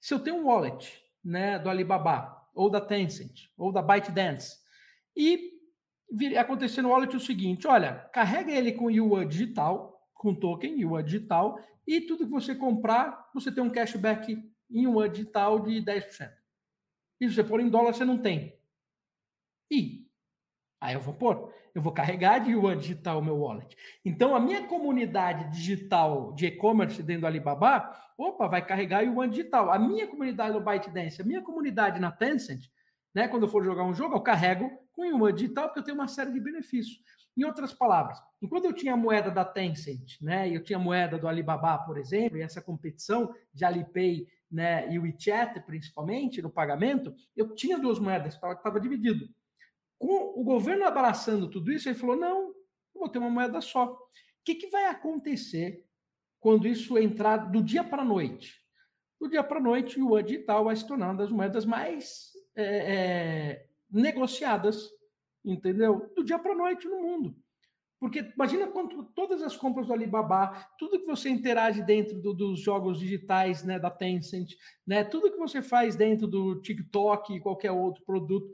[0.00, 4.56] se eu tenho um wallet né, do Alibaba, ou da Tencent, ou da ByteDance,
[5.16, 5.52] e
[6.38, 11.58] acontecer no wallet o seguinte: olha, carrega ele com Yuan digital, com token Yuan digital,
[11.86, 14.32] e tudo que você comprar, você tem um cashback
[14.70, 16.32] em Yuan digital de 10%.
[17.20, 18.58] E se você pôr em dólar, você não tem.
[19.70, 20.06] E
[20.80, 21.52] aí eu vou pôr.
[21.74, 23.76] Eu vou carregar de yuan digital o meu wallet.
[24.04, 29.72] Então, a minha comunidade digital de e-commerce dentro do Alibaba, opa, vai carregar yuan digital.
[29.72, 32.66] A minha comunidade no ByteDance, a minha comunidade na Tencent,
[33.12, 35.96] né, quando eu for jogar um jogo, eu carrego com yuan digital, porque eu tenho
[35.96, 37.02] uma série de benefícios.
[37.36, 41.18] Em outras palavras, enquanto eu tinha a moeda da Tencent, né, eu tinha a moeda
[41.18, 47.12] do Alibaba, por exemplo, e essa competição de Alipay né, e WeChat, principalmente, no pagamento,
[47.36, 49.26] eu tinha duas moedas, estava dividido.
[49.98, 52.54] Com o governo abraçando tudo isso, ele falou: não,
[52.94, 53.92] vou ter uma moeda só.
[53.92, 53.98] O
[54.44, 55.84] que, que vai acontecer
[56.40, 58.62] quando isso entrar do dia para a noite?
[59.20, 62.64] Do dia para a noite, o digital vai se tornar uma das moedas mais é,
[62.64, 64.90] é, negociadas,
[65.44, 66.12] entendeu?
[66.14, 67.36] Do dia para a noite no mundo.
[67.98, 72.60] Porque imagina quanto todas as compras do Alibaba, tudo que você interage dentro do, dos
[72.60, 74.52] jogos digitais né, da Tencent,
[74.86, 78.52] né, tudo que você faz dentro do TikTok e qualquer outro produto,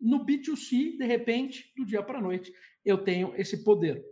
[0.00, 2.52] no B2C, de repente, do dia para a noite,
[2.84, 4.04] eu tenho esse poder.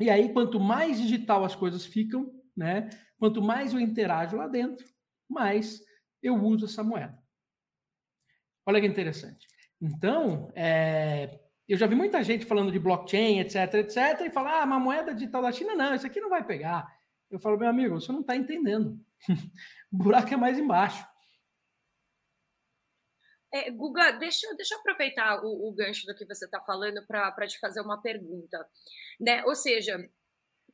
[0.00, 4.86] E aí, quanto mais digital as coisas ficam, né, quanto mais eu interajo lá dentro,
[5.28, 5.80] mais
[6.22, 7.16] eu uso essa moeda.
[8.66, 9.46] Olha que interessante.
[9.80, 14.64] Então, é, eu já vi muita gente falando de blockchain, etc, etc, e falar, ah,
[14.64, 16.86] uma moeda digital da China, não, isso aqui não vai pegar.
[17.30, 19.00] Eu falo, meu amigo, você não está entendendo.
[19.90, 21.04] o buraco é mais embaixo.
[23.54, 27.46] É, Guga, deixa, deixa eu aproveitar o, o gancho do que você está falando para
[27.46, 28.66] te fazer uma pergunta.
[29.20, 29.44] Né?
[29.44, 29.98] Ou seja,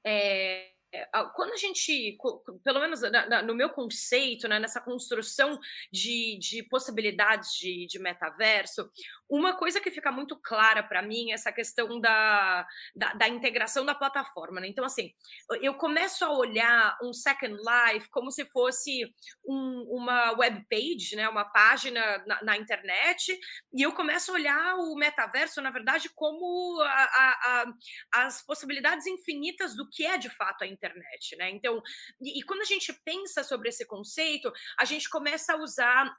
[0.06, 2.16] é, é, quando a gente,
[2.64, 3.00] pelo menos
[3.44, 5.58] no meu conceito, né, nessa construção
[5.92, 8.90] de, de possibilidades de, de, metaverso,
[9.28, 13.84] uma coisa que fica muito clara para mim é essa questão da, da, da integração
[13.84, 14.60] da plataforma.
[14.60, 14.68] Né?
[14.68, 15.12] Então, assim,
[15.60, 19.04] eu começo a olhar um Second Life como se fosse
[19.46, 23.38] um, uma web page, né, uma página na, na, internet,
[23.72, 27.64] e eu começo a olhar o metaverso, na verdade, como a, a,
[28.12, 30.98] a, as possibilidades infinitas do que é de fato a internet
[31.36, 31.50] né?
[31.50, 31.82] Então,
[32.20, 36.14] e, e quando a gente pensa sobre esse conceito, a gente começa a usar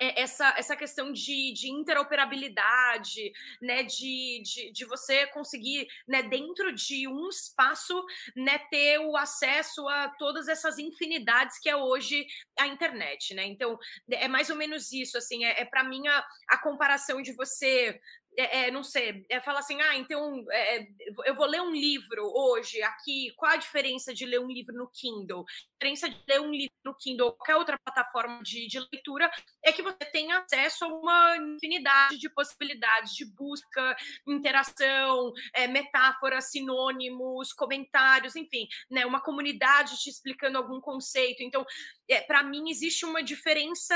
[0.00, 7.06] essa, essa questão de, de interoperabilidade, né, de, de, de, você conseguir, né, dentro de
[7.06, 8.02] um espaço,
[8.34, 12.26] né, ter o acesso a todas essas infinidades que é hoje
[12.58, 13.78] a internet, né, então
[14.10, 18.00] é mais ou menos isso, assim, é, é para mim a, a comparação de você
[18.36, 20.88] é, é, não sei, é falar assim, ah, então é, é,
[21.26, 24.88] eu vou ler um livro hoje aqui, qual a diferença de ler um livro no
[24.88, 25.40] Kindle?
[25.40, 29.30] A diferença de ler um livro no Kindle ou qualquer outra plataforma de, de leitura
[29.64, 36.50] é que você tem acesso a uma infinidade de possibilidades de busca, interação, é, metáforas,
[36.50, 41.42] sinônimos, comentários, enfim, né, uma comunidade te explicando algum conceito.
[41.42, 41.64] Então,
[42.08, 43.94] é, para mim existe uma diferença,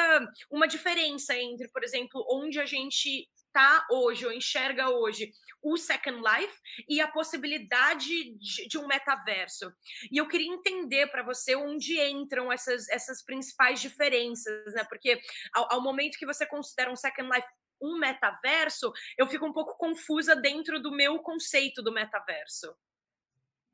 [0.50, 6.18] uma diferença entre, por exemplo, onde a gente está hoje, ou enxerga hoje, o Second
[6.18, 6.54] Life
[6.88, 9.72] e a possibilidade de, de um metaverso.
[10.10, 14.84] E eu queria entender para você onde entram essas, essas principais diferenças, né?
[14.88, 15.20] Porque
[15.54, 17.48] ao, ao momento que você considera um Second Life
[17.80, 22.74] um metaverso, eu fico um pouco confusa dentro do meu conceito do metaverso.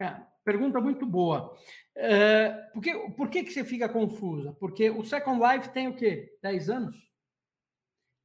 [0.01, 1.57] É, pergunta muito boa.
[1.95, 4.57] É, por, que, por que, que você fica confusa?
[4.59, 6.37] Porque o Second Life tem o quê?
[6.43, 7.10] 10 anos?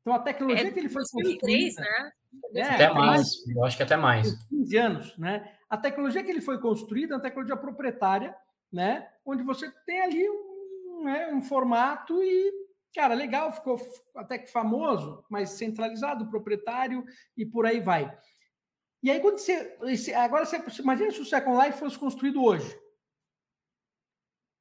[0.06, 2.12] Então, a tecnologia é, que ele foi 2003, né?
[2.54, 4.36] É, até mais, eu acho que até mais.
[4.50, 5.52] 15 anos, né?
[5.68, 8.36] A tecnologia que ele foi construída é uma tecnologia proprietária,
[8.72, 9.10] né?
[9.26, 12.54] Onde você tem ali um, né, um formato e,
[12.94, 13.82] cara, legal, ficou
[14.16, 17.04] até que famoso, mas centralizado, proprietário
[17.36, 18.16] e por aí vai.
[19.02, 20.14] E aí, quando você.
[20.14, 22.80] Agora, você imagina se o Second Life fosse construído hoje.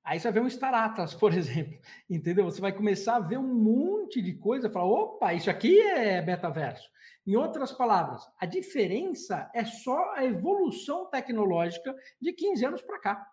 [0.05, 1.79] Aí você vai ver um Star Atlas, por exemplo,
[2.11, 2.45] entendeu?
[2.45, 6.89] Você vai começar a ver um monte de coisa, falar, opa, isso aqui é metaverso.
[7.27, 13.27] Em outras palavras, a diferença é só a evolução tecnológica de 15 anos para cá,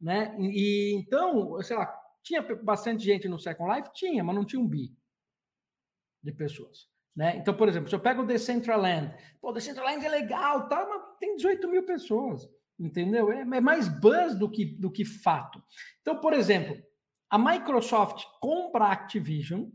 [0.00, 0.36] né?
[0.40, 3.90] E então, sei lá, tinha bastante gente no Second Life?
[3.94, 4.92] Tinha, mas não tinha um bi
[6.20, 6.88] de pessoas.
[7.14, 7.36] Né?
[7.36, 11.36] Então, por exemplo, se eu pego o Decentraland, pô, Decentraland é legal, tá, mas tem
[11.36, 12.46] 18 mil pessoas
[12.78, 13.32] entendeu?
[13.32, 15.62] É, é mais buzz do que, do que fato.
[16.00, 16.76] Então, por exemplo,
[17.30, 19.68] a Microsoft compra a Activision,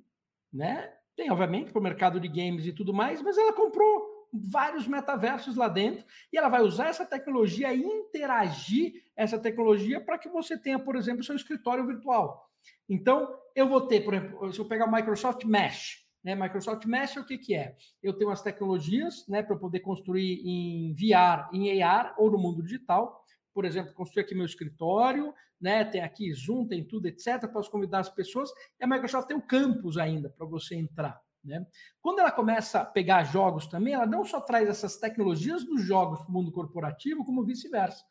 [0.51, 0.93] né?
[1.15, 5.57] Tem, obviamente, para o mercado de games e tudo mais, mas ela comprou vários metaversos
[5.57, 10.57] lá dentro e ela vai usar essa tecnologia e interagir essa tecnologia para que você
[10.57, 12.49] tenha, por exemplo, seu escritório virtual.
[12.87, 16.35] Então, eu vou ter, por exemplo, se eu pegar o Microsoft Mesh, né?
[16.35, 17.75] Microsoft Mesh, o que, que é?
[18.01, 22.61] Eu tenho as tecnologias né, para poder construir em VR, em AR ou no mundo
[22.61, 23.23] digital.
[23.53, 25.83] Por exemplo, construir aqui meu escritório, né?
[25.83, 27.47] tem aqui Zoom, tem tudo, etc.
[27.51, 28.49] Posso convidar as pessoas.
[28.79, 31.19] E a Microsoft tem o campus ainda para você entrar.
[31.43, 31.65] Né?
[32.01, 36.21] Quando ela começa a pegar jogos também, ela não só traz essas tecnologias dos jogos
[36.21, 38.03] para o mundo corporativo, como vice-versa.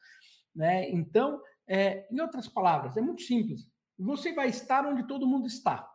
[0.55, 0.91] Né?
[0.91, 3.63] Então, é, em outras palavras, é muito simples.
[3.99, 5.90] Você vai estar onde todo mundo está.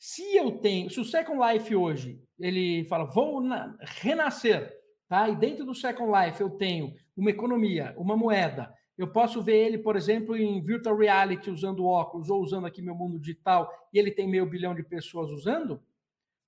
[0.00, 4.74] Se eu tenho, se o Second Life hoje ele fala, vou na, renascer,
[5.06, 5.28] tá?
[5.28, 8.72] E dentro do Second Life eu tenho uma economia, uma moeda.
[8.96, 12.94] Eu posso ver ele, por exemplo, em virtual reality usando óculos ou usando aqui meu
[12.94, 15.82] mundo digital e ele tem meio bilhão de pessoas usando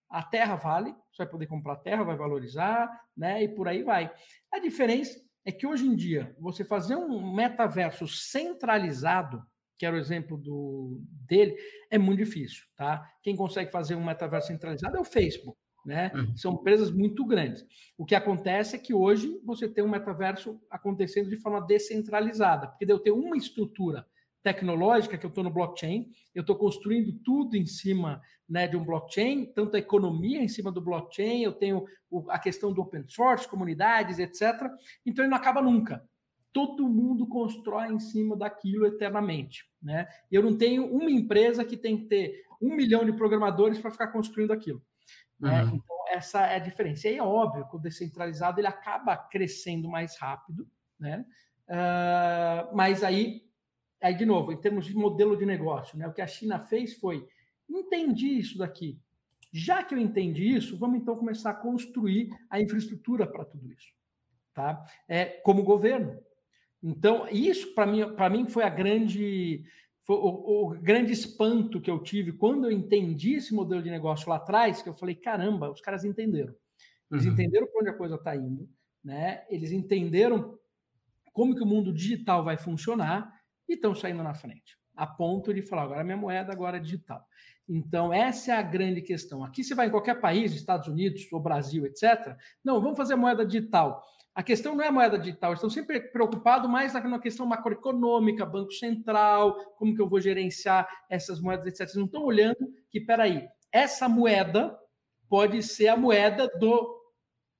[0.09, 3.43] a terra vale, você vai poder comprar terra, vai valorizar, né?
[3.43, 4.11] E por aí vai.
[4.51, 9.43] A diferença é que hoje em dia, você fazer um metaverso centralizado,
[9.83, 11.57] que era o exemplo do, dele,
[11.91, 13.05] é muito difícil, tá?
[13.21, 16.13] Quem consegue fazer um metaverso centralizado é o Facebook, né?
[16.15, 16.37] Uhum.
[16.37, 17.67] São empresas muito grandes.
[17.99, 22.85] O que acontece é que hoje você tem um metaverso acontecendo de forma descentralizada, porque
[22.89, 24.07] eu tenho uma estrutura
[24.41, 28.85] tecnológica, que eu estou no blockchain, eu estou construindo tudo em cima né, de um
[28.85, 31.85] blockchain, tanto a economia em cima do blockchain, eu tenho
[32.29, 34.63] a questão do open source, comunidades, etc.
[35.05, 36.09] Então ele não acaba nunca.
[36.53, 39.72] Todo mundo constrói em cima daquilo eternamente.
[39.83, 40.07] Né?
[40.31, 44.09] Eu não tenho uma empresa que tem que ter um milhão de programadores para ficar
[44.09, 44.83] construindo aquilo.
[45.41, 45.65] Né?
[45.65, 45.77] Uhum.
[45.77, 47.09] Então, essa é a diferença.
[47.09, 50.69] E é óbvio que o descentralizado ele acaba crescendo mais rápido,
[50.99, 51.25] né?
[51.69, 53.43] Uh, mas aí
[54.03, 56.95] Aí, de novo, em termos de modelo de negócio, né, o que a China fez
[56.95, 57.25] foi:
[57.69, 59.01] entendi isso daqui.
[59.53, 63.93] Já que eu entendi isso, vamos então começar a construir a infraestrutura para tudo isso.
[64.53, 64.85] Tá?
[65.07, 66.19] É, como governo.
[66.83, 69.65] Então, isso para mim, para mim foi a grande
[70.05, 74.29] foi o, o, grande espanto que eu tive quando eu entendi esse modelo de negócio
[74.29, 76.53] lá atrás, que eu falei, caramba, os caras entenderam.
[77.11, 77.33] Eles uhum.
[77.33, 78.69] entenderam para onde a coisa está indo,
[79.05, 79.45] né?
[79.49, 80.59] Eles entenderam
[81.33, 83.33] como que o mundo digital vai funcionar
[83.69, 87.25] e estão saindo na frente, a ponto de falar, agora minha moeda agora é digital.
[87.69, 89.45] Então, essa é a grande questão.
[89.45, 92.37] Aqui você vai em qualquer país, Estados Unidos ou Brasil, etc.
[92.63, 94.03] Não, vamos fazer moeda digital.
[94.35, 99.55] A questão não é moeda digital, estão sempre preocupados mais na questão macroeconômica, Banco Central,
[99.75, 101.81] como que eu vou gerenciar essas moedas, etc.
[101.81, 104.79] Eles não estão olhando que, peraí, essa moeda
[105.29, 106.99] pode ser a moeda do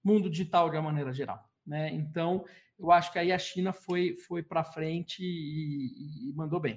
[0.03, 1.45] mundo digital de uma maneira geral.
[1.67, 1.91] Né?
[1.93, 2.45] Então,
[2.79, 6.75] eu acho que aí a China foi, foi para frente e, e, mandou bem.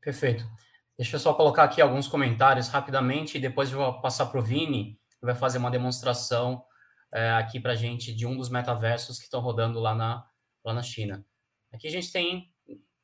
[0.00, 0.44] Perfeito.
[0.96, 4.42] Deixa eu só colocar aqui alguns comentários rapidamente e depois eu vou passar para o
[4.42, 6.62] Vini, que vai fazer uma demonstração
[7.12, 10.24] é, aqui para a gente de um dos metaversos que estão rodando lá na,
[10.64, 11.24] lá na China.
[11.72, 12.52] Aqui a gente tem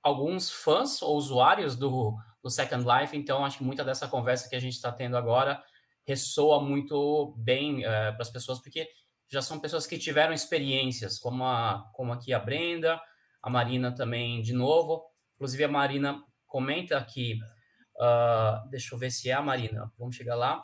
[0.02, 4.56] alguns fãs ou usuários do, do Second Life, então acho que muita dessa conversa que
[4.56, 5.62] a gente está tendo agora
[6.06, 8.88] ressoa muito bem é, para as pessoas, porque
[9.30, 13.00] já são pessoas que tiveram experiências, como, a, como aqui a Brenda,
[13.42, 15.02] a Marina também, de novo.
[15.34, 17.38] Inclusive, a Marina comenta aqui,
[17.96, 20.60] uh, deixa eu ver se é a Marina, vamos chegar lá.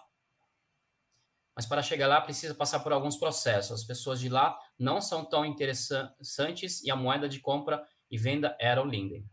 [1.60, 3.82] Mas para chegar lá, precisa passar por alguns processos.
[3.82, 8.56] As pessoas de lá não são tão interessantes e a moeda de compra e venda
[8.58, 9.26] era o Linden.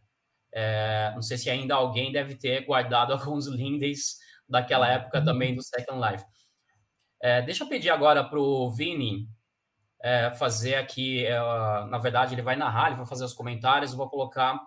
[0.52, 5.64] É, não sei se ainda alguém deve ter guardado alguns Lindens daquela época também do
[5.64, 6.26] Second Life.
[7.24, 9.30] É, deixa eu pedir agora para o Vini
[10.04, 11.26] é, fazer aqui.
[11.26, 11.40] É,
[11.86, 13.92] na verdade, ele vai narrar, ele vai fazer os comentários.
[13.92, 14.60] Eu vou colocar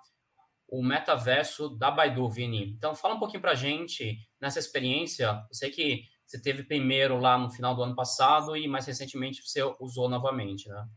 [0.66, 2.70] o metaverso da Baidu, Vini.
[2.70, 5.26] Então, fala um pouquinho para gente nessa experiência.
[5.46, 9.42] Eu sei que você teve primeiro lá no final do ano passado e mais recentemente
[9.44, 10.88] você usou novamente, né?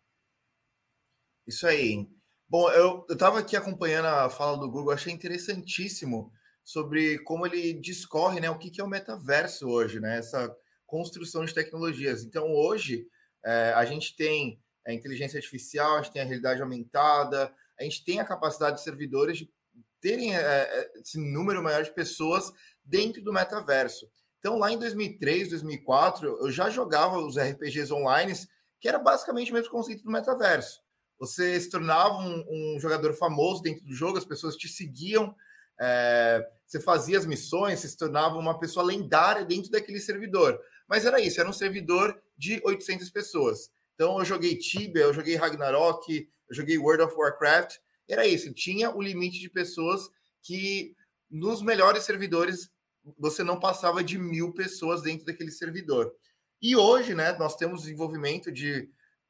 [1.48, 2.08] Isso aí.
[2.48, 6.32] Bom, eu estava aqui acompanhando a fala do Google, achei interessantíssimo
[6.63, 10.19] sobre como ele discorre, né, o que, que é o metaverso hoje, né?
[10.19, 12.24] Essa construção de tecnologias.
[12.24, 13.08] Então, hoje,
[13.43, 18.06] é, a gente tem a inteligência artificial, a gente tem a realidade aumentada, a gente
[18.06, 19.52] tem a capacidade de servidores de
[20.00, 22.54] terem é, é esse número maior de pessoas
[22.86, 24.08] dentro do metaverso.
[24.43, 28.34] Então, lá em 2003, 2004, eu já jogava os RPGs online,
[28.77, 30.82] que era basicamente o mesmo conceito do metaverso.
[31.17, 35.34] Você se tornava um, um jogador famoso dentro do jogo, as pessoas te seguiam,
[35.79, 40.60] é, você fazia as missões, você se tornava uma pessoa lendária dentro daquele servidor.
[40.89, 43.71] Mas era isso, era um servidor de 800 pessoas.
[43.95, 47.77] Então eu joguei Tibia, eu joguei Ragnarok, eu joguei World of Warcraft.
[48.10, 50.10] Era isso, tinha o limite de pessoas
[50.41, 50.97] que
[51.32, 52.69] nos melhores servidores
[53.17, 56.13] você não passava de mil pessoas dentro daquele servidor.
[56.61, 58.89] E hoje, né, nós temos desenvolvimento de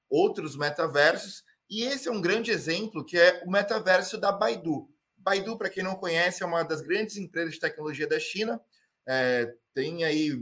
[0.10, 4.88] outros metaversos, e esse é um grande exemplo que é o metaverso da Baidu.
[5.18, 8.62] Baidu, para quem não conhece, é uma das grandes empresas de tecnologia da China.
[9.08, 10.38] É, tem aí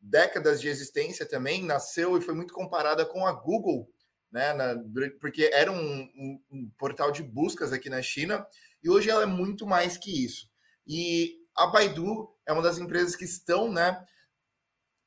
[0.00, 3.90] décadas de existência também, nasceu e foi muito comparada com a Google,
[4.30, 4.76] né, na,
[5.20, 8.46] porque era um, um, um, portal de buscas aqui na China,
[8.82, 10.48] e hoje ela é muito mais que isso.
[10.86, 14.04] E a Baidu é uma das empresas que estão né,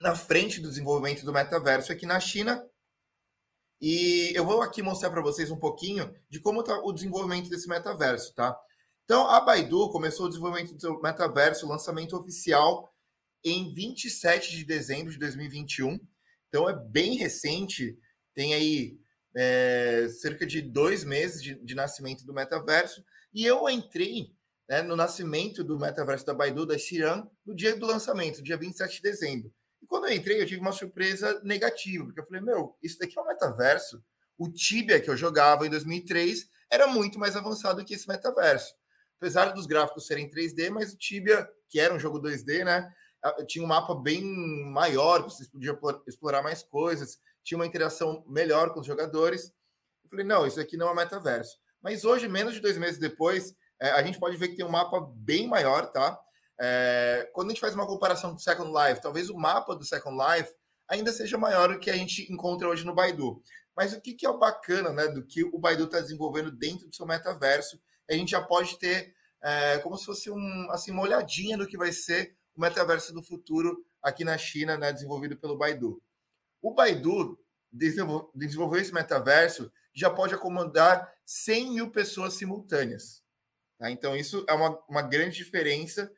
[0.02, 2.66] na frente do desenvolvimento do metaverso aqui na China.
[3.82, 7.68] E eu vou aqui mostrar para vocês um pouquinho de como está o desenvolvimento desse
[7.68, 8.58] metaverso, tá?
[9.06, 12.94] Então, a Baidu começou o desenvolvimento do metaverso, lançamento oficial,
[13.44, 16.00] em 27 de dezembro de 2021.
[16.48, 17.98] Então, é bem recente,
[18.36, 19.00] tem aí
[19.36, 23.04] é, cerca de dois meses de, de, nascimento do metaverso.
[23.34, 24.32] E eu entrei
[24.70, 28.98] né, no nascimento do metaverso da Baidu, da Xi'an, no dia do lançamento, dia 27
[28.98, 29.52] de dezembro.
[29.82, 33.18] E quando eu entrei, eu tive uma surpresa negativa, porque eu falei, meu, isso daqui
[33.18, 34.04] é um metaverso.
[34.38, 38.76] O Tibia que eu jogava em 2003 era muito mais avançado que esse metaverso
[39.20, 42.92] apesar dos gráficos serem 3D, mas o Tibia, que era um jogo 2D, né?
[43.46, 48.80] Tinha um mapa bem maior, vocês podiam explorar mais coisas, tinha uma interação melhor com
[48.80, 49.54] os jogadores.
[50.06, 51.60] Eu falei, não, isso aqui não é metaverso.
[51.82, 54.70] Mas hoje, menos de dois meses depois, é, a gente pode ver que tem um
[54.70, 56.20] mapa bem maior, tá?
[56.60, 59.86] É, quando a gente faz uma comparação com o Second Life, talvez o mapa do
[59.86, 60.54] Second Life
[60.90, 63.42] ainda seja maior do que a gente encontra hoje no Baidu.
[63.76, 66.88] Mas o que, que é o bacana, né, do que o Baidu está desenvolvendo dentro
[66.88, 71.04] do seu metaverso a gente já pode ter é, como se fosse um, assim, uma
[71.04, 75.58] olhadinha no que vai ser o metaverso do futuro aqui na China, né, desenvolvido pelo
[75.58, 76.02] Baidu.
[76.62, 77.40] O Baidu
[77.72, 83.24] desenvolveu esse metaverso já pode acomodar 100 mil pessoas simultâneas.
[83.80, 83.90] Tá?
[83.90, 86.12] Então, isso é uma, uma grande diferença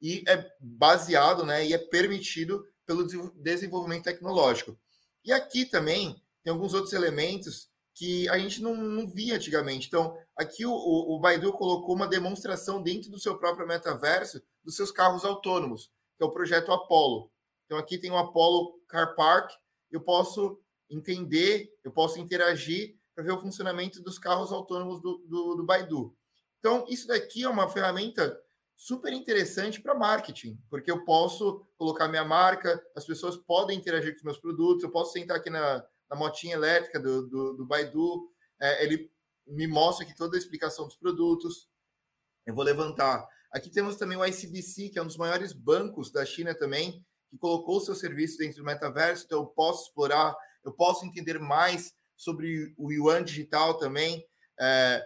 [0.00, 4.78] e é baseado né, e é permitido pelo desenvolvimento tecnológico.
[5.24, 9.88] E aqui também tem alguns outros elementos que a gente não, não via antigamente.
[9.88, 14.76] Então, aqui o, o, o, Baidu colocou uma demonstração dentro do seu próprio metaverso dos
[14.76, 17.30] seus carros autônomos, que é o projeto Apollo.
[17.66, 19.50] Então, aqui tem o Apollo Car Park,
[19.90, 25.56] eu posso entender, eu posso interagir para ver o funcionamento dos carros autônomos do, do,
[25.56, 26.16] do Baidu.
[26.58, 28.38] Então, isso daqui é uma ferramenta
[28.76, 34.18] super interessante para marketing, porque eu posso colocar minha marca, as pessoas podem interagir com
[34.18, 38.30] os meus produtos, eu posso sentar aqui na, na motinha elétrica do, do, do Baidu.
[38.60, 39.10] É, ele
[39.46, 41.68] me mostra aqui toda a explicação dos produtos.
[42.46, 43.26] Eu vou levantar.
[43.50, 47.38] Aqui temos também o ICBC, que é um dos maiores bancos da China também, que
[47.38, 49.24] colocou seu serviço dentro do metaverso.
[49.24, 54.24] Então, eu posso explorar, eu posso entender mais sobre o Yuan digital também.
[54.60, 55.04] É,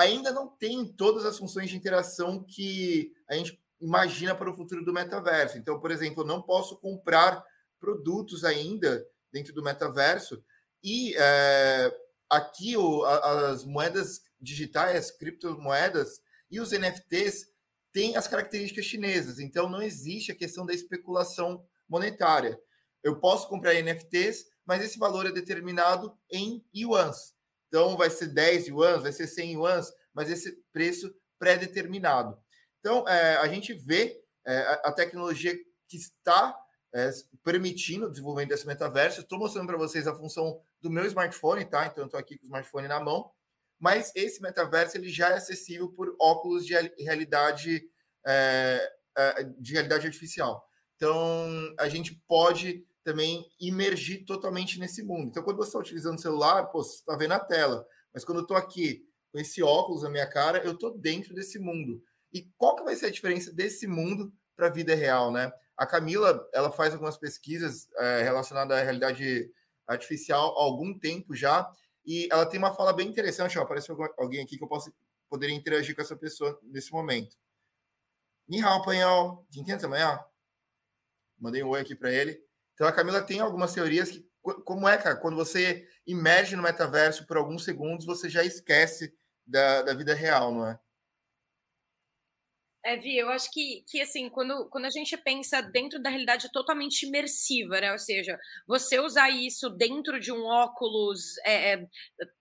[0.00, 4.84] ainda não tem todas as funções de interação que a gente imagina para o futuro
[4.84, 5.58] do metaverso.
[5.58, 7.44] Então, por exemplo, eu não posso comprar
[7.78, 10.42] produtos ainda dentro do metaverso.
[10.82, 11.94] E é,
[12.28, 16.20] aqui o, as moedas digitais, as criptomoedas
[16.50, 17.46] e os NFTs
[17.92, 19.38] têm as características chinesas.
[19.38, 22.58] Então, não existe a questão da especulação monetária.
[23.02, 27.34] Eu posso comprar NFTs, mas esse valor é determinado em yuans.
[27.70, 32.36] Então, vai ser 10 yuans, vai ser 100 yuans, mas esse preço pré-determinado.
[32.80, 35.56] Então, é, a gente vê é, a tecnologia
[35.88, 36.58] que está
[36.92, 37.08] é,
[37.44, 39.20] permitindo o desenvolvimento desse metaverso.
[39.20, 41.86] Estou mostrando para vocês a função do meu smartphone, tá?
[41.86, 43.30] Então, estou aqui com o smartphone na mão.
[43.78, 47.88] Mas esse metaverso ele já é acessível por óculos de realidade
[48.26, 50.68] é, é, de realidade artificial.
[50.96, 55.28] Então, a gente pode também imergir totalmente nesse mundo.
[55.28, 57.86] Então, quando você está utilizando o celular, pô, você está vendo a tela.
[58.12, 61.58] Mas quando eu estou aqui com esse óculos na minha cara, eu estou dentro desse
[61.58, 62.02] mundo.
[62.32, 65.52] E qual que vai ser a diferença desse mundo para a vida real, né?
[65.76, 69.50] A Camila, ela faz algumas pesquisas é, relacionadas à realidade
[69.86, 71.70] artificial há algum tempo já,
[72.04, 73.58] e ela tem uma fala bem interessante.
[73.58, 74.92] Ó, apareceu alguém aqui que eu posso
[75.28, 77.36] poder interagir com essa pessoa nesse momento.
[78.48, 79.46] Ni panhão.
[79.56, 80.18] Entende amanhã?
[81.38, 82.44] Mandei um oi aqui para ele.
[82.80, 84.26] Então a Camila tem algumas teorias que,
[84.64, 89.14] como é, cara, quando você emerge no metaverso por alguns segundos, você já esquece
[89.46, 90.80] da, da vida real, não é?
[92.82, 96.50] É, Vi, eu acho que, que assim, quando, quando a gente pensa dentro da realidade
[96.50, 97.92] totalmente imersiva, né?
[97.92, 101.86] Ou seja, você usar isso dentro de um óculos é, é,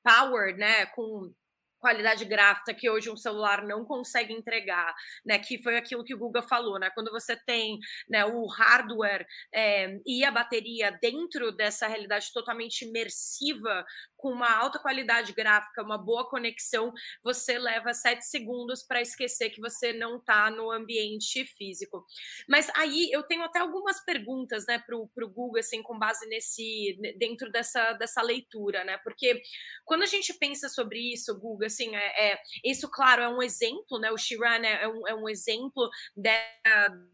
[0.02, 0.86] power, né?
[0.86, 1.34] Com
[1.80, 4.94] qualidade gráfica que hoje um celular não consegue entregar,
[5.26, 5.40] né?
[5.40, 6.90] Que foi aquilo que o Google falou, né?
[6.92, 13.86] Quando você tem né, o hardware é, e a bateria dentro dessa realidade totalmente imersiva,
[14.20, 16.92] com uma alta qualidade gráfica, uma boa conexão,
[17.24, 22.06] você leva sete segundos para esquecer que você não está no ambiente físico.
[22.48, 27.00] Mas aí eu tenho até algumas perguntas, né, para o Google, assim, com base nesse
[27.18, 28.98] dentro dessa, dessa leitura, né?
[28.98, 29.42] Porque
[29.86, 34.00] quando a gente pensa sobre isso, Google, assim, é, é isso, claro, é um exemplo,
[34.00, 34.12] né?
[34.12, 36.30] O Shiran é, é, um, é um exemplo de,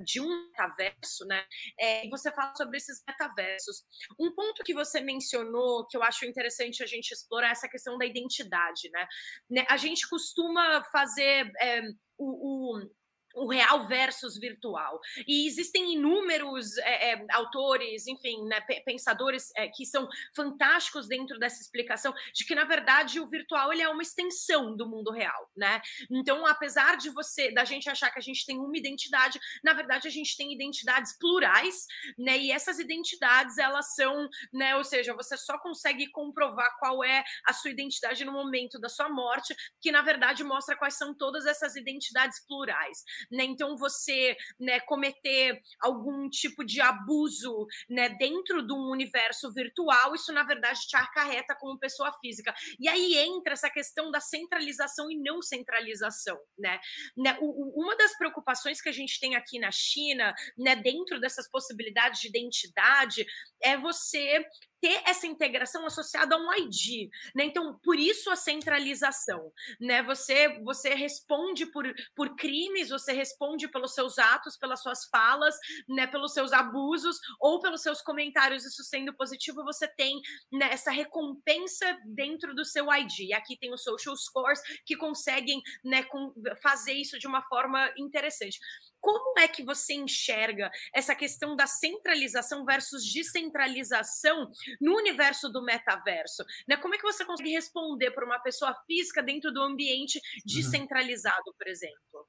[0.04, 1.46] de um metaverso, né?
[1.80, 3.84] É, e você fala sobre esses metaversos.
[4.20, 8.06] Um ponto que você mencionou que eu acho interessante a gente explorar essa questão da
[8.06, 9.08] identidade, né?
[9.50, 11.82] né a gente costuma fazer é,
[12.18, 12.90] o, o
[13.36, 15.00] o real versus virtual.
[15.28, 21.62] E existem inúmeros é, é, autores, enfim, né, pensadores é, que são fantásticos dentro dessa
[21.62, 25.82] explicação de que, na verdade, o virtual ele é uma extensão do mundo real, né?
[26.10, 30.08] Então, apesar de você, da gente achar que a gente tem uma identidade, na verdade,
[30.08, 31.86] a gente tem identidades plurais,
[32.18, 32.38] né?
[32.38, 34.76] E essas identidades, elas são, né?
[34.76, 39.10] Ou seja, você só consegue comprovar qual é a sua identidade no momento da sua
[39.10, 43.44] morte, que, na verdade, mostra quais são todas essas identidades plurais né?
[43.44, 50.32] Então você, né, cometer algum tipo de abuso, né, dentro de um universo virtual, isso
[50.34, 52.54] na verdade te acarreta como pessoa física.
[52.80, 56.80] E aí entra essa questão da centralização e não centralização, né?
[57.18, 61.50] né o, uma das preocupações que a gente tem aqui na China, né, dentro dessas
[61.50, 63.26] possibilidades de identidade,
[63.62, 64.46] é você
[64.86, 67.44] ter essa integração associada a um ID, né?
[67.46, 70.04] Então, por isso a centralização, né?
[70.04, 75.58] Você você responde por, por crimes, você responde pelos seus atos, pelas suas falas,
[75.90, 76.06] né?
[76.06, 78.64] Pelos seus abusos ou pelos seus comentários.
[78.64, 80.22] Isso sendo positivo, você tem
[80.52, 83.34] né, essa recompensa dentro do seu ID.
[83.34, 86.32] Aqui tem os social scores que conseguem né, com,
[86.62, 88.60] fazer isso de uma forma interessante.
[89.06, 94.50] Como é que você enxerga essa questão da centralização versus descentralização
[94.82, 96.44] no universo do metaverso?
[96.68, 96.76] Né?
[96.76, 100.42] Como é que você consegue responder para uma pessoa física dentro do ambiente uhum.
[100.44, 102.28] descentralizado, por exemplo?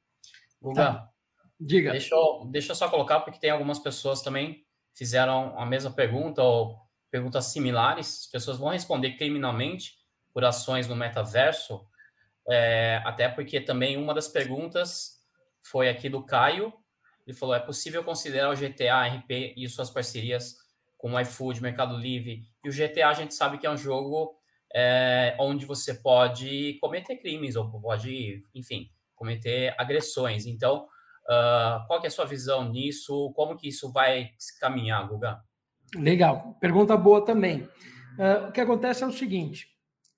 [0.61, 1.11] Guga, tá.
[1.59, 1.93] diga.
[1.93, 4.63] Deixa eu, deixa eu só colocar, porque tem algumas pessoas também
[4.95, 6.79] fizeram a mesma pergunta ou
[7.11, 8.25] perguntas similares.
[8.25, 9.95] As pessoas vão responder criminalmente
[10.31, 11.89] por ações no metaverso,
[12.47, 15.16] é, até porque também uma das perguntas
[15.71, 16.73] foi aqui do Caio.
[17.27, 20.57] Ele falou: é possível considerar o GTA RP e suas parcerias
[20.97, 22.43] com o iFood, Mercado Livre.
[22.65, 24.35] E o GTA a gente sabe que é um jogo
[24.75, 30.47] é, onde você pode cometer crimes ou pode, enfim, cometer agressões.
[30.47, 30.87] Então,
[31.25, 33.33] uh, qual é a sua visão nisso?
[33.35, 35.41] Como que isso vai se caminhar, Guga?
[35.95, 37.63] Legal, pergunta boa também.
[38.19, 39.69] Uh, o que acontece é o seguinte: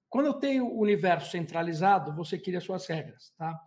[0.08, 3.58] quando eu tenho o universo centralizado, você cria suas regras, tá?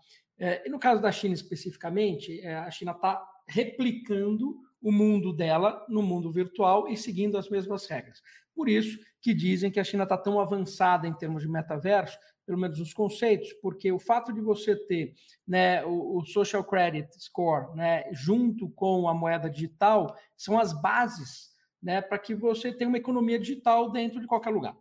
[0.44, 5.86] É, e no caso da China especificamente, é, a China está replicando o mundo dela
[5.88, 8.24] no mundo virtual e seguindo as mesmas regras.
[8.56, 12.58] Por isso que dizem que a China está tão avançada em termos de metaverso, pelo
[12.58, 15.14] menos nos conceitos, porque o fato de você ter
[15.48, 21.52] né, o, o, social credit score né, junto com a moeda digital são as bases
[21.80, 24.76] né, para que você tenha uma economia digital dentro de qualquer lugar.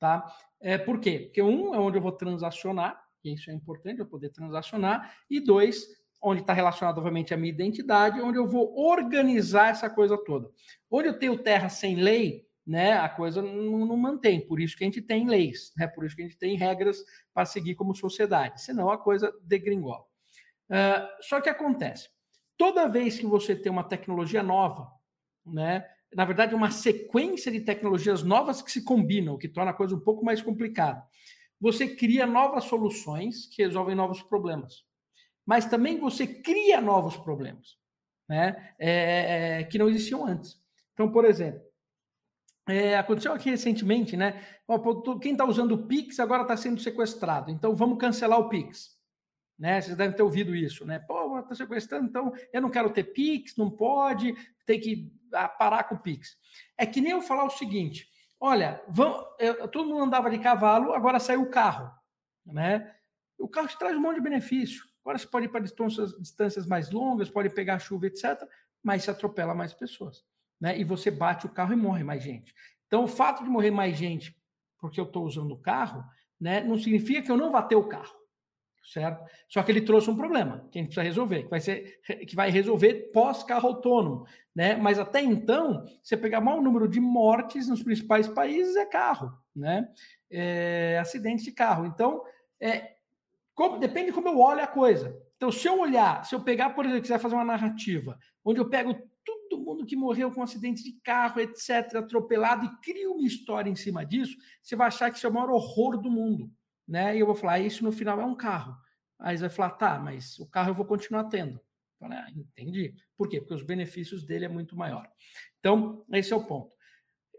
[0.00, 0.34] Tá?
[0.58, 1.20] É, por quê?
[1.26, 5.40] Porque um é onde eu vou transacionar, e isso é importante eu poder transacionar, e
[5.40, 5.86] dois,
[6.20, 10.50] onde está relacionado, obviamente, a minha identidade, onde eu vou organizar essa coisa toda.
[10.90, 14.84] Onde eu tenho terra sem lei, né, a coisa não, não, mantém, por isso que
[14.84, 17.04] a gente tem leis, né, por isso que a gente tem regras
[17.34, 20.04] para seguir como sociedade, senão a coisa degringola.
[20.70, 22.08] Uh, só que acontece,
[22.56, 24.88] toda vez que você tem uma tecnologia nova,
[25.44, 29.74] né, na verdade, uma sequência de tecnologias novas que se combinam, o que torna a
[29.74, 31.02] coisa um pouco mais complicada
[31.62, 34.84] você cria novas soluções que resolvem novos problemas.
[35.46, 37.78] Mas também você cria novos problemas,
[38.28, 38.74] né?
[38.80, 40.60] É, é, é que não existiam antes.
[40.92, 41.62] Então, por exemplo,
[42.68, 44.44] é, aconteceu aqui recentemente, né?
[45.20, 47.48] Quem está usando o Pix agora está sendo sequestrado.
[47.48, 48.98] Então, vamos cancelar o Pix.
[49.56, 49.80] Né?
[49.80, 50.98] Vocês devem ter ouvido isso, né?
[50.98, 54.34] Pô, está sequestrando, então eu não quero ter Pix, não pode,
[54.66, 56.36] tem que ah, parar com o Pix.
[56.76, 58.08] É que nem eu falar o seguinte:
[58.44, 58.82] Olha,
[59.38, 61.88] eu, todo mundo andava de cavalo, agora saiu o carro.
[62.44, 62.92] Né?
[63.38, 64.84] O carro te traz um monte de benefício.
[65.00, 68.42] Agora você pode ir para distâncias, distâncias mais longas, pode pegar chuva, etc.,
[68.82, 70.24] mas se atropela mais pessoas.
[70.60, 70.76] Né?
[70.76, 72.52] E você bate o carro e morre mais gente.
[72.88, 74.36] Então, o fato de morrer mais gente
[74.76, 76.04] porque eu estou usando o carro,
[76.40, 78.21] né, não significa que eu não vá ter o carro
[78.82, 79.24] certo?
[79.48, 82.34] Só que ele trouxe um problema que a gente precisa resolver, que vai ser que
[82.34, 84.76] vai resolver pós-carro autônomo, né?
[84.76, 89.32] Mas até então, você pegar o maior número de mortes nos principais países é carro,
[89.54, 89.88] né?
[90.30, 91.86] É, acidentes de carro.
[91.86, 92.22] Então,
[92.60, 92.96] é,
[93.54, 95.16] como, depende de como eu olho a coisa.
[95.36, 98.68] Então, se eu olhar, se eu pegar, por exemplo, quiser fazer uma narrativa, onde eu
[98.68, 103.70] pego todo mundo que morreu com acidente de carro, etc., atropelado, e crio uma história
[103.70, 106.50] em cima disso, você vai achar que isso é o maior horror do mundo
[106.86, 107.16] né?
[107.16, 108.76] E eu vou falar, isso no final é um carro.
[109.18, 111.60] Aí você vai falar, tá, mas o carro eu vou continuar tendo.
[112.00, 112.94] Ah, entendi.
[113.16, 113.40] Por quê?
[113.40, 115.08] Porque os benefícios dele é muito maior.
[115.60, 116.74] Então, esse é o ponto.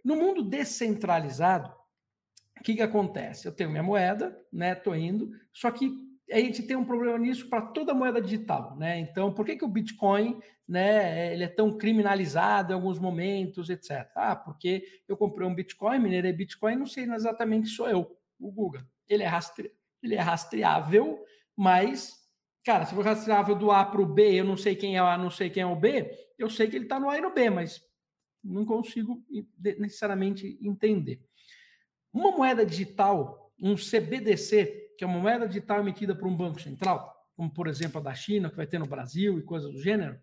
[0.03, 1.73] No mundo descentralizado,
[2.57, 3.45] o que, que acontece?
[3.45, 4.73] Eu tenho minha moeda, né?
[4.75, 5.91] Tô indo, só que
[6.31, 8.97] a gente tem um problema nisso para toda moeda digital, né?
[8.99, 14.09] Então, por que, que o Bitcoin, né, ele é tão criminalizado em alguns momentos, etc.
[14.15, 18.81] Ah, porque eu comprei um Bitcoin, minerei Bitcoin, não sei exatamente sou eu, o Google
[19.07, 19.71] ele é, rastre...
[20.01, 21.23] ele é rastreável,
[21.55, 22.23] mas
[22.63, 25.05] cara, se for rastreável do A para o B, eu não sei quem é o
[25.05, 27.21] A, não sei quem é o B, eu sei que ele está no A e
[27.21, 27.81] no B, mas
[28.43, 29.23] não consigo
[29.77, 31.21] necessariamente entender.
[32.11, 37.13] Uma moeda digital, um CBDC, que é uma moeda digital emitida por um banco central,
[37.35, 40.19] como por exemplo a da China, que vai ter no Brasil e coisas do gênero,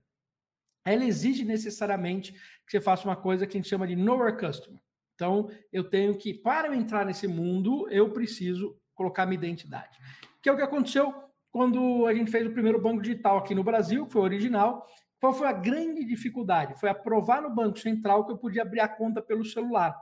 [0.84, 4.36] ela exige necessariamente que você faça uma coisa que a gente chama de know your
[4.38, 4.80] customer.
[5.20, 9.98] Então, eu tenho que, para eu entrar nesse mundo, eu preciso colocar minha identidade.
[10.42, 11.12] Que é o que aconteceu
[11.50, 14.86] quando a gente fez o primeiro banco digital aqui no Brasil, que foi original.
[15.20, 16.80] Qual foi a grande dificuldade?
[16.80, 19.94] Foi aprovar no Banco Central que eu podia abrir a conta pelo celular.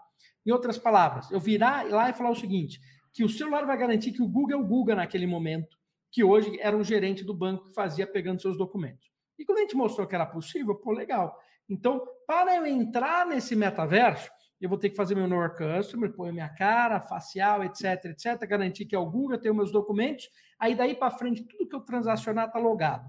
[0.46, 2.78] Em outras palavras, eu virar lá e falar o seguinte:
[3.12, 5.76] que o celular vai garantir que o Google é o Google naquele momento,
[6.12, 9.10] que hoje era um gerente do banco que fazia pegando seus documentos.
[9.36, 11.36] E quando a gente mostrou que era possível, pô, legal.
[11.68, 14.30] Então, para eu entrar nesse metaverso,
[14.60, 18.86] eu vou ter que fazer meu Know Customer, pôr minha cara, facial, etc, etc, garantir
[18.86, 20.28] que é o Google, tenho meus documentos,
[20.58, 23.08] aí daí para frente, tudo que eu transacionar está logado.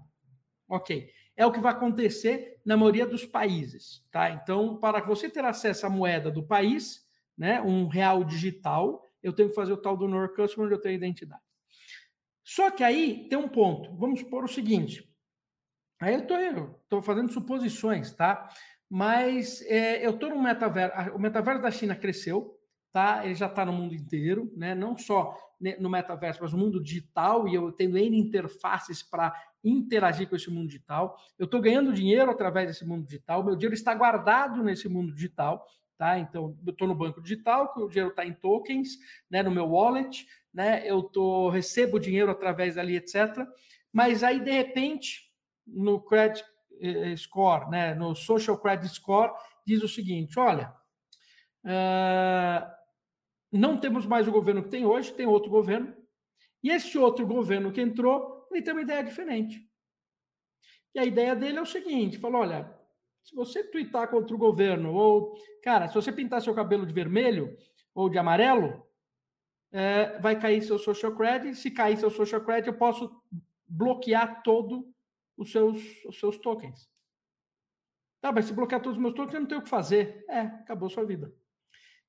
[0.67, 1.09] Ok.
[1.35, 4.29] É o que vai acontecer na maioria dos países, tá?
[4.29, 9.49] Então, para você ter acesso à moeda do país, né, um real digital, eu tenho
[9.49, 11.41] que fazer o tal do Know Customer, onde eu tenho identidade.
[12.43, 13.95] Só que aí tem um ponto.
[13.95, 15.07] Vamos supor o seguinte.
[16.01, 18.49] Aí eu estou fazendo suposições, tá?
[18.89, 21.11] Mas é, eu estou no metaverso.
[21.15, 22.57] O metaverso da China cresceu,
[22.91, 23.23] tá?
[23.23, 24.73] Ele já está no mundo inteiro, né?
[24.73, 25.37] Não só
[25.79, 27.47] no metaverso, mas no mundo digital.
[27.47, 29.33] E eu tenho N interfaces para
[29.63, 31.17] interagir com esse mundo digital.
[31.37, 33.43] Eu estou ganhando dinheiro através desse mundo digital.
[33.43, 35.65] Meu dinheiro está guardado nesse mundo digital,
[35.97, 36.17] tá?
[36.17, 38.97] Então, eu estou no banco digital, o dinheiro está em tokens,
[39.29, 39.43] né?
[39.43, 40.81] No meu wallet, né?
[40.89, 43.45] Eu tô recebo dinheiro através ali, etc.
[43.91, 45.29] Mas aí, de repente,
[45.67, 46.43] no credit
[47.17, 49.33] score, né, no social credit score,
[49.65, 50.73] diz o seguinte: olha,
[51.65, 52.71] uh,
[53.51, 55.95] não temos mais o governo que tem hoje, tem outro governo,
[56.63, 59.67] e esse outro governo que entrou, ele tem uma ideia diferente.
[60.93, 62.73] E a ideia dele é o seguinte: falou, olha,
[63.23, 67.55] se você twittar contra o governo, ou, cara, se você pintar seu cabelo de vermelho
[67.93, 68.83] ou de amarelo,
[69.71, 71.55] é, vai cair seu social credit.
[71.55, 73.21] Se cair seu social credit, eu posso
[73.67, 74.91] bloquear todo
[75.39, 76.89] os seus, os seus tokens.
[78.21, 80.25] Tá, mas se bloquear todos os meus tokens, eu não tenho o que fazer.
[80.29, 81.33] É, acabou sua vida.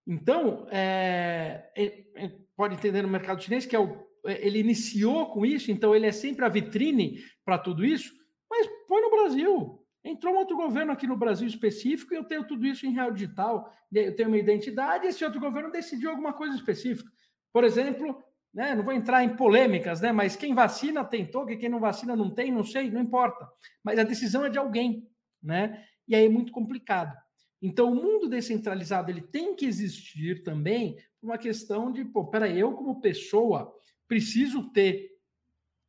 [0.04, 5.26] Então, é, é, é, pode entender no mercado chinês que é o, é, ele iniciou
[5.26, 8.12] com isso, então ele é sempre a vitrine para tudo isso,
[8.50, 9.86] mas põe no Brasil.
[10.02, 13.12] Entrou um outro governo aqui no Brasil específico e eu tenho tudo isso em real
[13.12, 17.10] digital, eu tenho uma identidade, esse outro governo decidiu alguma coisa específica.
[17.52, 18.20] Por exemplo,
[18.52, 18.74] né?
[18.74, 20.12] Não vou entrar em polêmicas, né?
[20.12, 23.48] Mas quem vacina tem token, quem não vacina não tem, não sei, não importa.
[23.82, 25.08] Mas a decisão é de alguém,
[25.42, 25.84] né?
[26.06, 27.16] E aí é muito complicado.
[27.62, 32.72] Então, o mundo descentralizado ele tem que existir também uma questão de, pô, peraí, eu
[32.72, 33.72] como pessoa
[34.08, 35.10] preciso ter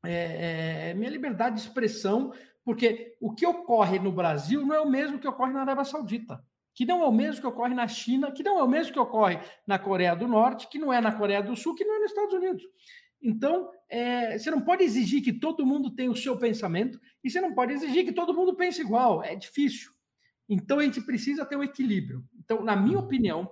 [0.06, 2.34] é, é, minha liberdade de expressão,
[2.64, 6.44] porque o que ocorre no Brasil não é o mesmo que ocorre na Arábia Saudita
[6.74, 9.00] que não é o mesmo que ocorre na China, que não é o mesmo que
[9.00, 12.00] ocorre na Coreia do Norte, que não é na Coreia do Sul, que não é
[12.00, 12.64] nos Estados Unidos.
[13.22, 17.40] Então, é, você não pode exigir que todo mundo tenha o seu pensamento e você
[17.40, 19.24] não pode exigir que todo mundo pense igual.
[19.24, 19.92] É difícil.
[20.50, 22.24] Então, a gente precisa ter um equilíbrio.
[22.40, 23.50] Então, na minha opinião,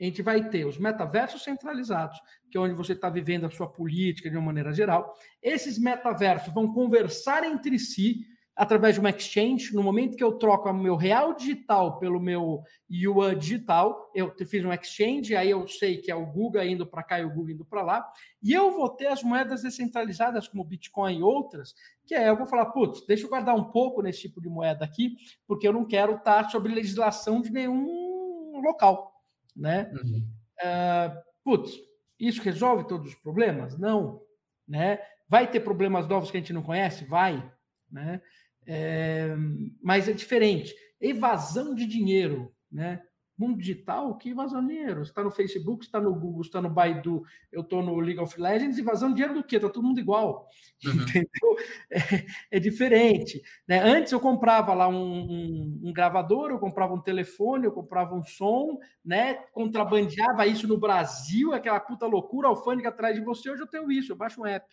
[0.00, 2.18] a gente vai ter os metaversos centralizados,
[2.50, 5.14] que é onde você está vivendo a sua política de uma maneira geral.
[5.40, 8.26] Esses metaversos vão conversar entre si
[8.56, 9.74] através de uma exchange.
[9.74, 14.64] No momento que eu troco o meu real digital pelo meu yuan digital, eu fiz
[14.64, 17.50] um exchange, aí eu sei que é o Google indo para cá e o Google
[17.50, 21.74] indo para lá, e eu vou ter as moedas descentralizadas como Bitcoin e outras,
[22.06, 24.84] que é eu vou falar, putz, deixa eu guardar um pouco nesse tipo de moeda
[24.84, 29.12] aqui, porque eu não quero estar sob legislação de nenhum local,
[29.56, 29.90] né?
[29.94, 30.26] Uhum.
[30.60, 31.72] Uh, putz,
[32.18, 33.78] isso resolve todos os problemas?
[33.78, 34.20] Não,
[34.68, 35.00] né?
[35.28, 37.04] Vai ter problemas novos que a gente não conhece?
[37.04, 37.50] Vai,
[37.90, 38.20] né?
[38.66, 39.34] É,
[39.82, 40.74] mas é diferente.
[41.00, 43.02] Evasão de dinheiro, né?
[43.36, 45.02] Mundo digital, que evasão de dinheiro?
[45.02, 48.78] está no Facebook, está no Google, está no Baidu, eu estou no League of Legends,
[48.78, 49.56] evasão de dinheiro do quê?
[49.56, 50.46] Está todo mundo igual.
[50.84, 50.92] Uhum.
[51.02, 51.56] Entendeu?
[51.90, 53.42] É, é, diferente.
[53.66, 53.80] Né?
[53.80, 58.22] Antes eu comprava lá um, um, um, gravador, eu comprava um telefone, eu comprava um
[58.22, 59.34] som, né?
[59.52, 63.50] Contrabandeava isso no Brasil, aquela puta loucura alfândega atrás de você.
[63.50, 64.66] Hoje eu tenho isso, eu baixo um app.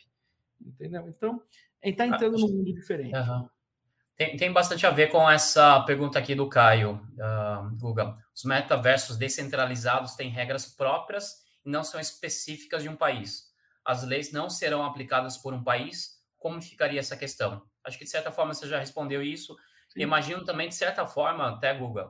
[0.61, 1.07] Entendeu?
[1.07, 1.41] Então,
[1.81, 3.15] a gente está entrando ah, num mundo diferente.
[3.15, 3.49] Uhum.
[4.19, 8.17] Tem, tem bastante a ver com essa pergunta aqui do Caio, uh, Guga.
[8.35, 13.45] Os metaversos descentralizados têm regras próprias e não são específicas de um país.
[13.85, 16.21] As leis não serão aplicadas por um país.
[16.37, 17.63] Como ficaria essa questão?
[17.81, 19.55] Acho que, de certa forma, você já respondeu isso.
[19.87, 20.01] Sim.
[20.01, 22.07] Imagino também, de certa forma, até, Guga,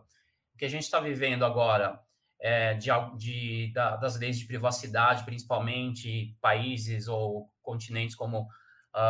[0.55, 1.99] o que a gente está vivendo agora
[2.41, 8.47] é, de, de da, das leis de privacidade, principalmente países ou continentes como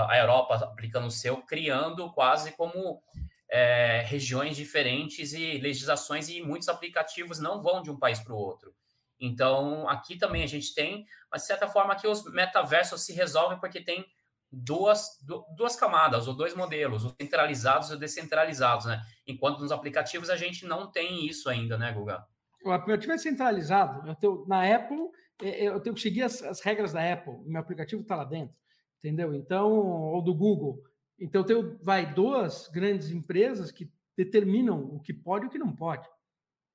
[0.10, 3.02] a Europa aplicando o seu, criando quase como
[3.50, 8.38] é, regiões diferentes e legislações, e muitos aplicativos não vão de um país para o
[8.38, 8.74] outro.
[9.20, 13.60] Então, aqui também a gente tem, mas de certa forma, aqui os metaversos se resolvem
[13.60, 14.06] porque tem
[14.52, 15.20] duas,
[15.56, 19.02] duas camadas, ou dois modelos, os centralizados e os descentralizados, né?
[19.28, 22.26] Enquanto nos aplicativos a gente não tem isso ainda, né, Guga?
[22.64, 24.08] O aplicativo é centralizado.
[24.08, 25.00] Eu tenho, na Apple,
[25.42, 27.34] é, é, eu tenho que seguir as, as regras da Apple.
[27.46, 28.56] Meu aplicativo está lá dentro,
[29.00, 29.34] entendeu?
[29.34, 30.84] Então, ou do Google.
[31.20, 35.76] Então, tenho, vai duas grandes empresas que determinam o que pode e o que não
[35.76, 36.08] pode.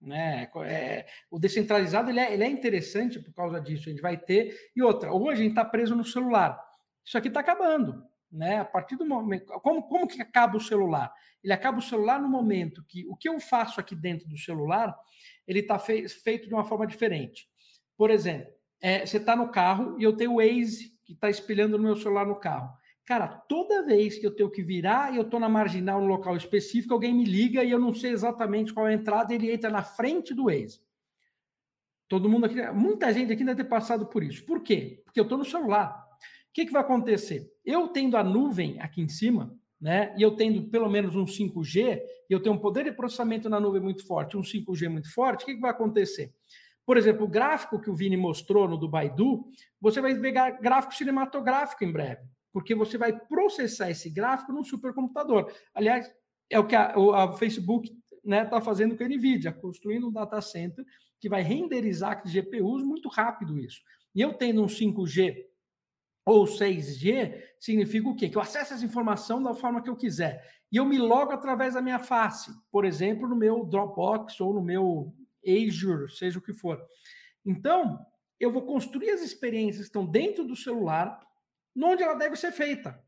[0.00, 0.50] Né?
[0.66, 3.88] É, o descentralizado ele é, ele é interessante por causa disso.
[3.88, 4.54] A gente vai ter.
[4.76, 6.60] E outra, hoje a gente está preso no celular.
[7.04, 8.04] Isso aqui está acabando.
[8.30, 8.58] Né?
[8.58, 9.46] A partir do momento.
[9.60, 11.12] Como, como que acaba o celular?
[11.42, 14.94] Ele acaba o celular no momento que o que eu faço aqui dentro do celular
[15.46, 17.46] ele está fe feito de uma forma diferente.
[17.96, 21.76] Por exemplo, é, você está no carro e eu tenho o Waze que está espelhando
[21.76, 22.72] no meu celular no carro.
[23.05, 26.36] Cara, toda vez que eu tenho que virar e eu estou na marginal, no local
[26.36, 29.68] específico, alguém me liga e eu não sei exatamente qual é a entrada, ele entra
[29.68, 30.80] na frente do Waze.
[32.09, 34.44] Todo mundo aqui, muita gente aqui deve ter passado por isso.
[34.44, 35.02] Por quê?
[35.05, 36.02] Porque eu estou no celular.
[36.48, 37.50] O que, que vai acontecer?
[37.64, 40.14] Eu tendo a nuvem aqui em cima, né?
[40.16, 42.00] E eu tendo pelo menos um 5G,
[42.30, 45.42] e eu tenho um poder de processamento na nuvem muito forte, um 5G muito forte,
[45.42, 46.32] o que, que vai acontecer?
[46.87, 49.47] Por exemplo, o gráfico que o Vini mostrou no do Baidu,
[49.80, 52.22] você vai ver gráfico cinematográfico em breve,
[52.53, 55.51] porque você vai processar esse gráfico num supercomputador.
[55.74, 56.11] Aliás,
[56.51, 60.12] é o que a, a Facebook está né, tá fazendo com a NVIDIA, construindo um
[60.12, 60.85] data center
[61.18, 63.80] que vai renderizar GPUs muito rápido isso.
[64.14, 65.37] E eu tendo um 5G
[66.26, 68.28] ou 6G, significa o quê?
[68.28, 70.43] Que eu acesso essa informação da forma que eu quiser.
[70.70, 74.62] E eu me logo através da minha face, por exemplo, no meu Dropbox ou no
[74.62, 75.14] meu
[75.47, 76.84] Azure, seja o que for.
[77.45, 77.99] Então,
[78.38, 81.20] eu vou construir as experiências que estão dentro do celular,
[81.76, 82.99] onde ela deve ser feita.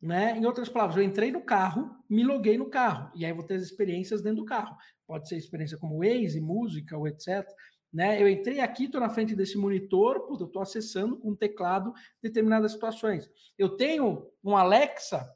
[0.00, 0.36] Né?
[0.38, 3.54] Em outras palavras, eu entrei no carro, me loguei no carro, e aí vou ter
[3.54, 4.76] as experiências dentro do carro.
[5.06, 7.46] Pode ser experiência como Waze, música ou etc.
[7.92, 8.22] Né?
[8.22, 12.72] Eu entrei aqui, estou na frente desse monitor, eu estou acessando com o teclado determinadas
[12.72, 13.28] situações.
[13.58, 15.28] Eu tenho um Alexa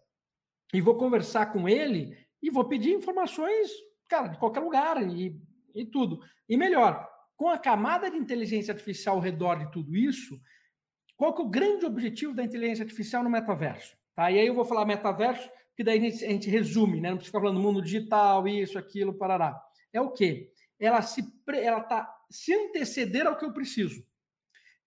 [0.72, 3.70] e vou conversar com ele e vou pedir informações,
[4.08, 5.40] cara, de qualquer lugar e,
[5.74, 6.20] e tudo.
[6.48, 10.40] E melhor, com a camada de inteligência artificial ao redor de tudo isso,
[11.16, 13.96] qual que é o grande objetivo da inteligência artificial no metaverso?
[14.14, 14.30] Tá?
[14.30, 17.10] E aí eu vou falar metaverso, que daí a gente, a gente resume, né?
[17.10, 19.60] Não precisa ficar falando mundo digital, isso, aquilo, parará.
[19.92, 20.52] É o quê?
[20.78, 24.04] Ela se ela tá se anteceder ao que eu preciso.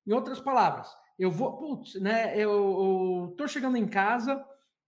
[0.05, 0.88] Em outras palavras,
[1.19, 2.33] eu vou, putz, né?
[2.38, 4.43] Eu, estou chegando em casa,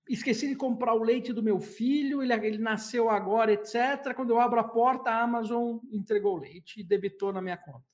[0.09, 4.13] esqueci de comprar o leite do meu filho, ele, ele nasceu agora, etc.
[4.15, 7.85] Quando eu abro a porta, a Amazon entregou o leite e debitou na minha conta.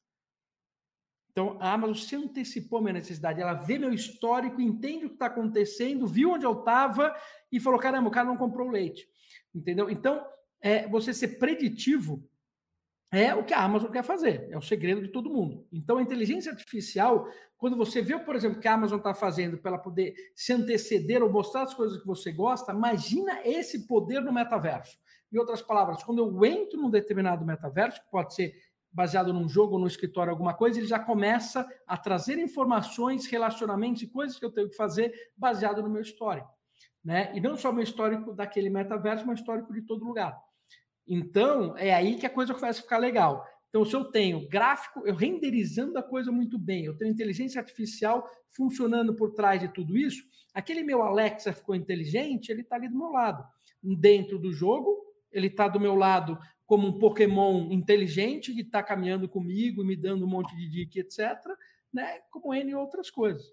[1.32, 3.42] Então, a Amazon se antecipou à minha necessidade.
[3.42, 7.14] Ela vê meu histórico, entende o que está acontecendo, viu onde eu estava
[7.52, 9.06] e falou: caramba, o cara não comprou o leite.
[9.54, 9.90] Entendeu?
[9.90, 10.26] Então,
[10.62, 12.26] é, você ser preditivo
[13.12, 15.68] é o que a Amazon quer fazer, é o segredo de todo mundo.
[15.72, 17.28] Então, a inteligência artificial,
[17.58, 21.24] quando você vê, por exemplo, que a Amazon está fazendo para ela poder se anteceder
[21.24, 24.98] ou mostrar as coisas que você gosta, imagina esse poder no metaverso.
[25.32, 28.54] Em outras palavras, quando eu entro num determinado metaverso, que pode ser
[28.92, 34.08] baseado num jogo no escritório, alguma coisa, ele já começa a trazer informações, relacionamentos e
[34.08, 36.50] coisas que eu tenho que fazer baseado no meu histórico.
[37.04, 37.32] Né?
[37.36, 40.36] E não só meu histórico daquele metaverso, mas histórico de todo lugar.
[41.08, 43.46] Então, é aí que a coisa começa a ficar legal.
[43.70, 48.26] Então, se eu tenho gráfico, eu renderizando a coisa muito bem, eu tenho inteligência artificial
[48.48, 52.98] funcionando por trás de tudo isso, aquele meu Alexa ficou inteligente, ele está ali do
[52.98, 53.46] meu lado.
[53.84, 54.96] Dentro do jogo,
[55.30, 59.96] ele está do meu lado como um Pokémon inteligente que está caminhando comigo e me
[59.96, 61.38] dando um monte de dica, etc.
[61.94, 62.20] Né?
[62.32, 63.46] Como N outras coisas.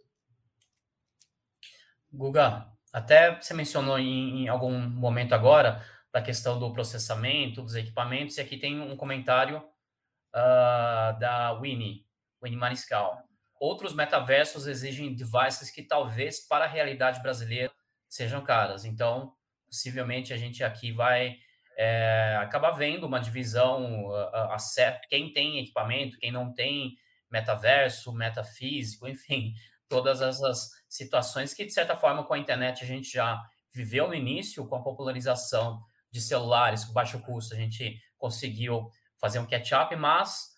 [2.12, 8.36] Guga, até você mencionou em, em algum momento agora da questão do processamento, dos equipamentos,
[8.36, 12.04] e aqui tem um comentário uh, da Winnie,
[12.42, 13.22] Winnie Mariscal.
[13.58, 17.72] Outros metaversos exigem devices que talvez para a realidade brasileira
[18.08, 18.84] sejam caras.
[18.84, 19.32] Então,
[19.66, 21.38] possivelmente a gente aqui vai
[21.78, 26.96] é, acabar vendo uma divisão a, a, a, quem tem equipamento, quem não tem
[27.30, 29.54] metaverso, metafísico, enfim,
[29.88, 33.40] todas essas situações que de certa forma com a internet a gente já
[33.72, 35.82] viveu no início com a popularização
[36.12, 40.52] de celulares com baixo custo, a gente conseguiu fazer um catch-up, mas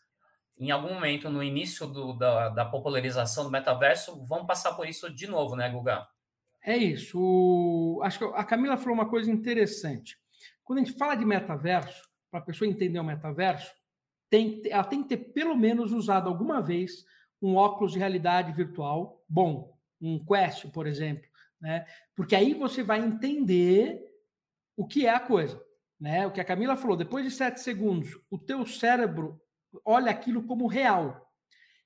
[0.59, 5.13] em algum momento, no início do, da, da, popularização do metaverso, vamos passar por isso
[5.13, 6.07] de novo, né, Guga?
[6.63, 7.19] É isso.
[7.21, 8.01] O...
[8.03, 10.17] Acho que a Camila falou uma coisa interessante.
[10.63, 13.71] Quando a gente fala de metaverso, para a pessoa entender o metaverso,
[14.31, 17.05] tem, ela tem que ter pelo menos usado alguma vez
[17.41, 21.25] um óculos de realidade virtual bom, um Quest, por exemplo,
[21.61, 21.85] né?
[22.17, 24.03] Porque aí você vai entender
[24.77, 25.63] o que é a coisa,
[26.01, 26.27] né?
[26.27, 29.41] O que a Camila falou, depois de sete segundos, o teu cérebro
[29.85, 31.31] olha aquilo como real.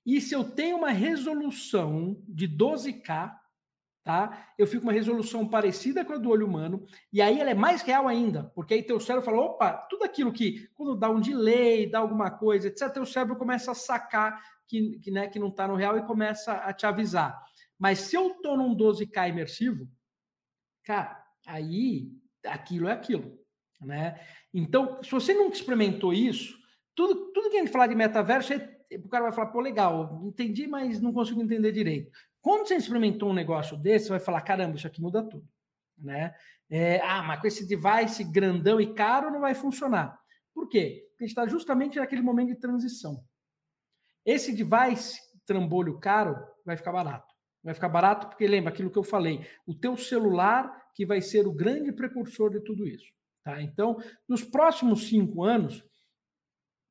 [0.05, 3.34] E se eu tenho uma resolução de 12K,
[4.09, 4.55] tá?
[4.57, 7.82] Eu fico uma resolução parecida com a do olho humano, e aí ela é mais
[7.82, 11.91] real ainda, porque aí teu cérebro fala, opa, tudo aquilo que, quando dá um delay,
[11.91, 15.68] dá alguma coisa, etc., teu cérebro começa a sacar que, que, né, que não está
[15.68, 17.39] no real e começa a te avisar.
[17.78, 19.86] Mas se eu estou num 12K imersivo,
[20.82, 22.11] cara, aí
[22.49, 23.38] aquilo é aquilo,
[23.80, 24.20] né?
[24.53, 26.59] Então, se você nunca experimentou isso,
[26.94, 28.53] tudo, tudo que a gente falar de metaverso,
[29.05, 32.11] o cara vai falar, pô, legal, entendi, mas não consigo entender direito.
[32.40, 35.46] Quando você experimentou um negócio desse, você vai falar, caramba, isso aqui muda tudo.
[35.96, 36.34] Né?
[36.70, 40.18] É, ah, mas com esse device grandão e caro não vai funcionar.
[40.55, 41.07] Por quê?
[41.11, 43.22] Porque está justamente naquele momento de transição.
[44.24, 47.28] Esse device trambolho caro vai ficar barato.
[47.62, 51.46] Vai ficar barato porque lembra aquilo que eu falei, o teu celular que vai ser
[51.46, 53.06] o grande precursor de tudo isso.
[53.44, 53.62] Tá?
[53.62, 53.96] Então,
[54.28, 55.84] nos próximos cinco anos,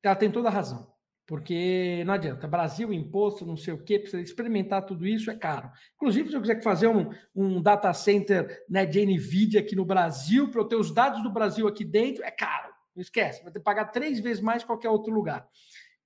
[0.02, 0.90] ela tem toda a razão.
[1.26, 5.70] Porque não adianta, Brasil, imposto, não sei o quê, precisa experimentar tudo isso, é caro.
[5.96, 10.50] Inclusive, se eu quiser fazer um, um data center né, de NVIDIA aqui no Brasil,
[10.50, 12.72] para eu ter os dados do Brasil aqui dentro, é caro.
[12.96, 15.46] Não esquece, vai ter que pagar três vezes mais que qualquer outro lugar.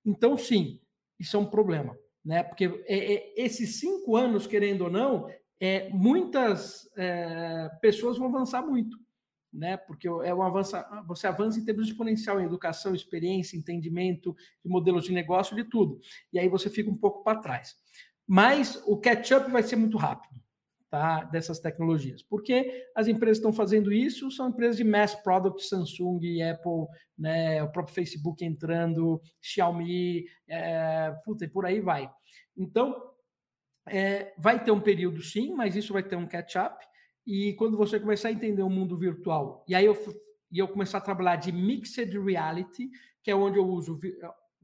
[0.05, 0.81] Então, sim,
[1.17, 1.97] isso é um problema.
[2.23, 2.43] Né?
[2.43, 8.61] Porque é, é, esses cinco anos, querendo ou não, é, muitas é, pessoas vão avançar
[8.61, 8.97] muito
[9.53, 9.77] né?
[9.77, 15.05] Porque é um avanço, você avança em termos exponencial em educação, experiência, entendimento de modelos
[15.05, 15.99] de negócio, de tudo.
[16.31, 17.75] E aí você fica um pouco para trás.
[18.27, 20.41] Mas o catch-up vai ser muito rápido,
[20.93, 21.23] tá?
[21.23, 22.21] Dessas tecnologias.
[22.21, 26.85] Porque as empresas estão fazendo isso, são empresas de mass product, Samsung, Apple,
[27.17, 27.63] né?
[27.63, 32.07] O próprio Facebook entrando, Xiaomi, é, puta, e por aí vai.
[32.55, 32.95] Então,
[33.87, 36.85] é, vai ter um período sim, mas isso vai ter um catch-up.
[37.25, 39.97] E quando você começar a entender o mundo virtual, e aí eu,
[40.51, 42.91] e eu começar a trabalhar de mixed reality,
[43.23, 43.97] que é onde eu uso,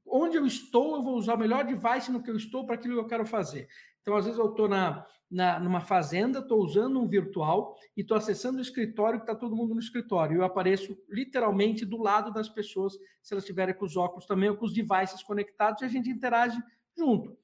[0.06, 2.94] onde eu estou, eu vou usar o melhor device no que eu estou para aquilo
[2.94, 3.68] que eu quero fazer.
[4.10, 8.18] Então, às vezes, eu estou na, na, numa fazenda, estou usando um virtual e estou
[8.18, 10.38] acessando o escritório que está todo mundo no escritório.
[10.38, 14.57] Eu apareço literalmente do lado das pessoas, se elas estiverem com os óculos também ou
[14.57, 16.60] com os devices conectados, e a gente interage
[16.97, 17.38] junto.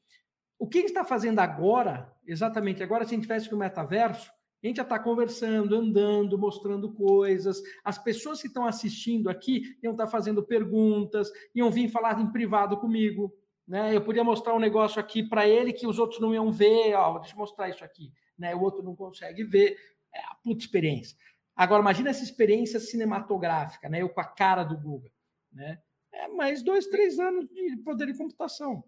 [0.58, 4.32] O que a gente está fazendo agora, exatamente agora, se a gente tivesse no metaverso,
[4.64, 7.62] a gente já está conversando, andando, mostrando coisas.
[7.84, 12.32] As pessoas que estão assistindo aqui iam estar tá fazendo perguntas, iam vir falar em
[12.32, 13.32] privado comigo.
[13.68, 13.96] Né?
[13.96, 16.94] Eu podia mostrar um negócio aqui para ele que os outros não iam ver.
[16.96, 18.12] Ó, deixa eu mostrar isso aqui.
[18.38, 18.54] Né?
[18.56, 19.78] O outro não consegue ver.
[20.14, 21.18] É a puta experiência.
[21.56, 24.02] Agora, imagina essa experiência cinematográfica, né?
[24.02, 25.12] eu com a cara do Google.
[25.52, 25.82] Né?
[26.12, 28.84] É mais dois, três anos de poder de computação.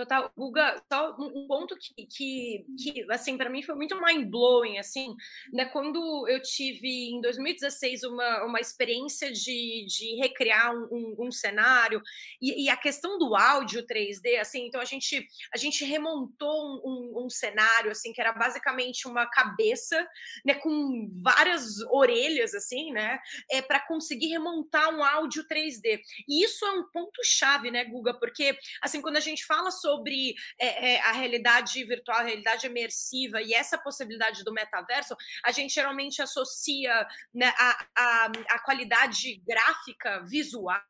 [0.00, 5.14] Total, Guga, só um ponto que, que, que assim, para mim foi muito mind-blowing, assim,
[5.52, 12.00] né, quando eu tive, em 2016, uma, uma experiência de, de recriar um, um, cenário,
[12.40, 17.26] e, e, a questão do áudio 3D, assim, então a gente, a gente remontou um,
[17.26, 20.08] um cenário, assim, que era basicamente uma cabeça,
[20.46, 23.18] né, com várias orelhas, assim, né,
[23.50, 28.58] é, para conseguir remontar um áudio 3D, e isso é um ponto-chave, né, Guga, porque,
[28.80, 33.42] assim, quando a gente fala sobre sobre é, é, a realidade virtual, a realidade imersiva
[33.42, 40.24] e essa possibilidade do metaverso, a gente geralmente associa né, a, a, a qualidade gráfica,
[40.24, 40.80] visual,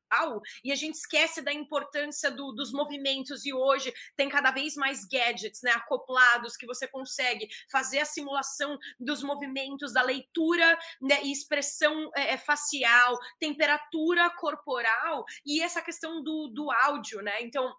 [0.65, 5.07] e a gente esquece da importância do, dos movimentos e hoje tem cada vez mais
[5.07, 11.33] gadgets né, acoplados que você consegue fazer a simulação dos movimentos, da leitura né, e
[11.33, 17.41] expressão é, é facial, temperatura corporal e essa questão do, do áudio, né?
[17.43, 17.73] Então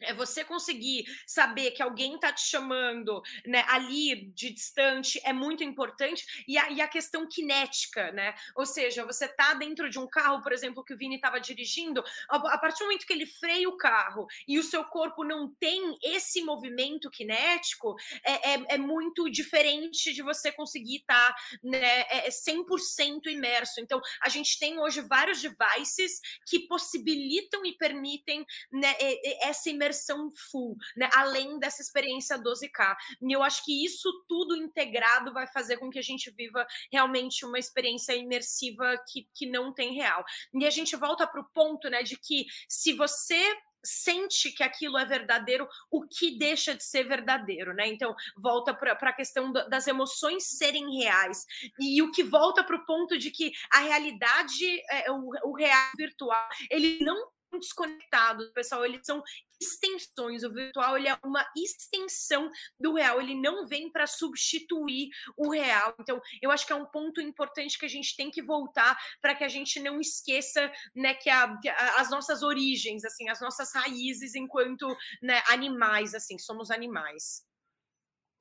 [0.00, 5.64] é você conseguir saber que alguém está te chamando né, ali de distante é muito
[5.64, 8.34] importante e a, e a questão cinética, né?
[8.54, 12.04] Ou seja, você está dentro de um carro, por exemplo, que o Vini estava dirigindo,
[12.28, 15.52] a, a, partir do momento que ele freia o carro e o seu corpo não
[15.54, 22.00] tem esse movimento cinético, é, é, é muito diferente de você conseguir estar tá, né,
[22.10, 23.80] é 100% é imerso.
[23.80, 28.94] Então, a gente tem hoje vários devices que possibilitam e permitem né,
[29.40, 31.08] essa imersão imersão full, né?
[31.14, 32.96] Além dessa experiência 12K.
[33.22, 37.44] E eu acho que isso tudo integrado vai fazer com que a gente viva realmente
[37.44, 40.24] uma experiência imersiva que, que não tem real.
[40.54, 44.98] E a gente volta para o ponto, né, de que se você sente que aquilo
[44.98, 47.86] é verdadeiro, o que deixa de ser verdadeiro, né?
[47.86, 51.44] Então, volta para a questão das emoções serem reais.
[51.78, 55.92] E, o que volta para o ponto de que a realidade, é, o, o real
[55.96, 59.22] virtual, ele não desconectados, pessoal, eles são
[59.60, 60.42] extensões.
[60.42, 65.94] O virtual ele é uma extensão do real, ele não vem para substituir o real.
[66.00, 69.34] Então, eu acho que é um ponto importante que a gente tem que voltar para
[69.34, 73.72] que a gente não esqueça né, que, a, a, as nossas origens, assim, as nossas
[73.74, 74.86] raízes enquanto
[75.22, 77.44] né, animais, assim, somos animais.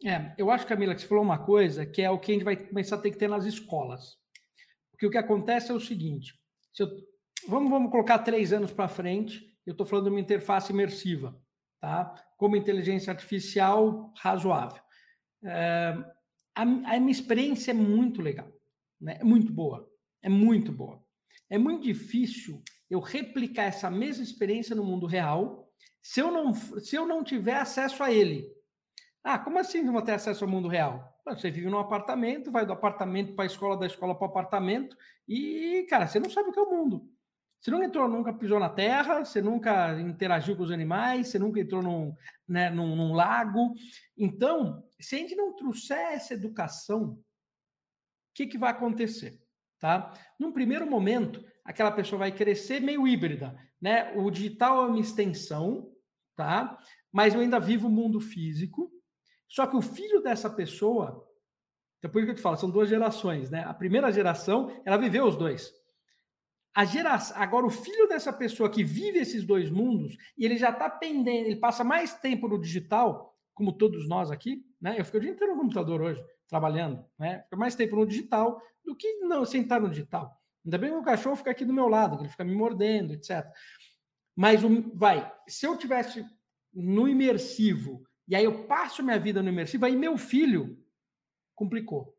[0.03, 2.43] É, eu acho, Camila, que você falou uma coisa que é o que a gente
[2.43, 4.17] vai começar a ter que ter nas escolas.
[4.91, 6.33] Porque o que acontece é o seguinte:
[6.77, 6.87] eu,
[7.47, 11.39] vamos, vamos colocar três anos para frente, eu estou falando de uma interface imersiva,
[11.79, 12.13] tá?
[12.37, 14.81] Como inteligência artificial razoável.
[15.43, 15.95] É,
[16.55, 16.65] a, a,
[16.99, 18.51] minha experiência é muito legal,
[18.99, 19.17] né?
[19.19, 19.89] é muito boa,
[20.21, 21.03] é muito boa.
[21.49, 25.69] É muito difícil eu replicar essa mesma experiência no mundo real
[26.01, 28.47] se eu não, se eu não tiver acesso a ele.
[29.23, 31.11] Ah, como assim não vou ter acesso ao mundo real?
[31.27, 34.95] Você vive num apartamento, vai do apartamento para a escola, da escola para o apartamento,
[35.27, 37.09] e, cara, você não sabe o que é o mundo.
[37.65, 41.59] Você nunca entrou, nunca pisou na terra, você nunca interagiu com os animais, você nunca
[41.59, 42.15] entrou num,
[42.47, 43.73] né, num, num lago.
[44.15, 47.23] Então, se a gente não trouxer essa educação, o
[48.35, 49.41] que, que vai acontecer?
[49.79, 50.13] Tá?
[50.39, 54.13] Num primeiro momento, aquela pessoa vai crescer meio híbrida, né?
[54.15, 55.91] O digital é uma extensão,
[56.35, 56.77] tá?
[57.11, 58.91] Mas eu ainda vivo o mundo físico.
[59.47, 61.27] Só que o filho dessa pessoa,
[61.99, 63.63] depois que eu te falo, são duas gerações, né?
[63.63, 65.73] A primeira geração, ela viveu os dois.
[66.75, 70.71] A geração, agora o filho dessa pessoa que vive esses dois mundos e ele já
[70.71, 74.99] está pendendo, ele passa mais tempo no digital, como todos nós aqui, né?
[74.99, 77.43] Eu fico o dia inteiro no computador hoje, trabalhando, né?
[77.43, 80.37] Fico mais tempo no digital do que não sentar no digital.
[80.65, 83.13] Ainda bem que o cachorro fica aqui do meu lado, que ele fica me mordendo,
[83.13, 83.45] etc.
[84.35, 84.61] Mas
[84.93, 86.25] vai, se eu tivesse
[86.73, 90.77] no imersivo e aí eu passo minha vida no imersivo, aí meu filho
[91.55, 92.14] complicou.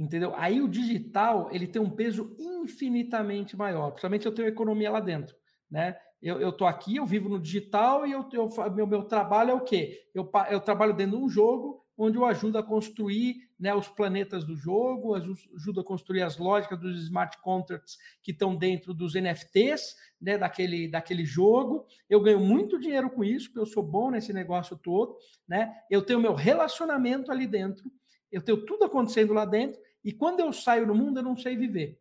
[0.00, 0.32] Entendeu?
[0.34, 5.36] Aí o digital ele tem um peso infinitamente maior, principalmente eu tenho economia lá dentro,
[5.70, 5.94] né?
[6.22, 9.60] Eu, tô aqui, eu vivo no digital e eu, eu meu, meu trabalho é o
[9.60, 10.06] quê?
[10.14, 14.42] Eu, eu trabalho dentro de um jogo onde eu ajudo a construir né, os planetas
[14.44, 19.96] do jogo, ajudo a construir as lógicas dos smart contracts que estão dentro dos NFTs
[20.20, 21.86] né, daquele, daquele jogo.
[22.08, 25.16] Eu ganho muito dinheiro com isso, porque eu sou bom nesse negócio todo.
[25.46, 25.74] Né?
[25.90, 27.90] Eu tenho meu relacionamento ali dentro,
[28.32, 31.56] eu tenho tudo acontecendo lá dentro, e quando eu saio no mundo, eu não sei
[31.56, 32.00] viver.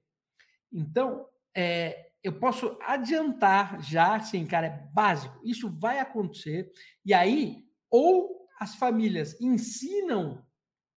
[0.72, 5.40] Então, é, eu posso adiantar já, assim, cara, é básico.
[5.44, 6.72] Isso vai acontecer.
[7.06, 10.46] E aí, ou as famílias ensinam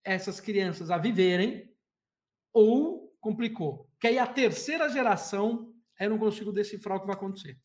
[0.05, 1.73] essas crianças a viverem,
[2.53, 3.89] ou complicou.
[4.01, 7.57] Que aí a terceira geração, eu não consigo decifrar o que vai acontecer.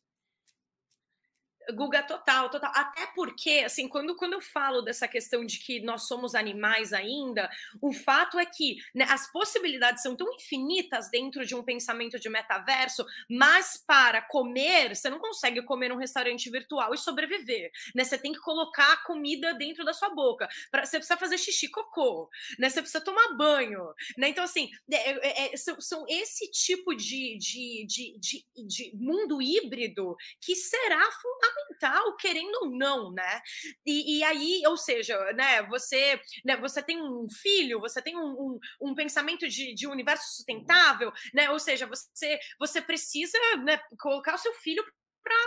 [1.73, 2.71] Guga, total, total.
[2.73, 7.49] Até porque, assim, quando, quando eu falo dessa questão de que nós somos animais ainda,
[7.81, 12.29] o fato é que né, as possibilidades são tão infinitas dentro de um pensamento de
[12.29, 18.05] metaverso, mas para comer, você não consegue comer num restaurante virtual e sobreviver, né?
[18.05, 20.47] Você tem que colocar a comida dentro da sua boca.
[20.71, 22.69] Pra, você precisa fazer xixi, cocô, né?
[22.69, 24.29] Você precisa tomar banho, né?
[24.29, 29.41] Então, assim, é, é, é são, são, esse tipo de, de, de, de, de mundo
[29.41, 33.41] híbrido que será fundamental fundamental, querendo ou não, né?
[33.85, 38.31] E, e aí, ou seja, né, você, né, você tem um filho, você tem um,
[38.31, 41.49] um, um pensamento de, de universo sustentável, né?
[41.49, 44.83] Ou seja, você, você precisa né, colocar o seu filho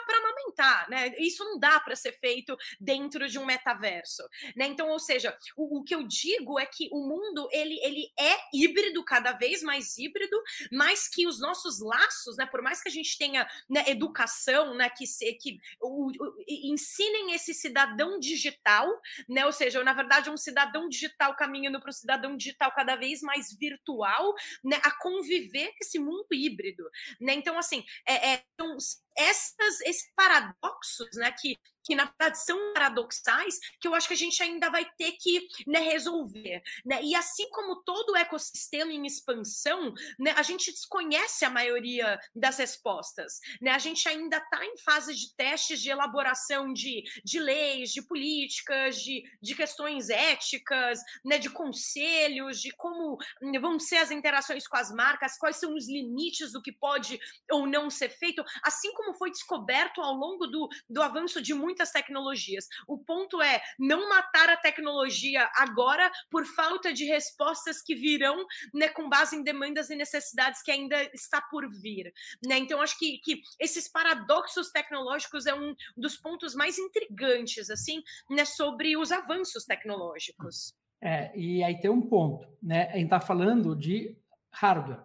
[0.07, 1.14] para amamentar, né?
[1.18, 4.22] Isso não dá para ser feito dentro de um metaverso,
[4.57, 4.66] né?
[4.66, 8.37] Então, ou seja, o, o, que eu digo é que o mundo ele, ele é
[8.53, 10.37] híbrido, cada vez mais híbrido,
[10.70, 12.47] mas que os nossos laços, né?
[12.47, 14.91] Por mais que a gente tenha né, educação, né?
[14.91, 15.05] Que,
[15.35, 18.89] que o, o, ensinem esse cidadão digital,
[19.28, 19.47] né?
[19.47, 23.53] Ou seja, na verdade, um cidadão digital caminhando para um cidadão digital cada vez mais
[23.53, 24.81] virtual, né?
[24.83, 26.85] A conviver esse mundo híbrido,
[27.20, 27.35] né?
[27.35, 28.76] Então, assim, é, é então,
[29.16, 34.16] essas, esses paradoxos, né, que que na verdade são paradoxais, que eu acho que a
[34.16, 36.62] gente ainda vai ter que né, resolver.
[36.85, 37.03] Né?
[37.03, 43.41] E assim como todo ecossistema em expansão, né, a gente desconhece a maioria das respostas.
[43.61, 43.70] Né?
[43.70, 49.01] A gente ainda está em fase de testes de elaboração de, de leis, de políticas,
[49.03, 53.18] de, de questões éticas, né, de conselhos, de como
[53.61, 57.18] vão ser as interações com as marcas, quais são os limites do que pode
[57.51, 61.80] ou não ser feito, assim como foi descoberto ao longo do, do avanço de muitas
[61.81, 62.68] muitas tecnologias.
[62.87, 68.89] O ponto é não matar a tecnologia agora por falta de respostas que virão né,
[68.89, 72.12] com base em demandas e necessidades que ainda está por vir.
[72.47, 72.59] Né?
[72.59, 78.45] Então, acho que, que esses paradoxos tecnológicos é um dos pontos mais intrigantes assim, né,
[78.45, 80.74] sobre os avanços tecnológicos.
[81.03, 82.89] É, e aí tem um ponto, né?
[82.91, 84.14] A gente está falando de
[84.53, 85.03] hardware,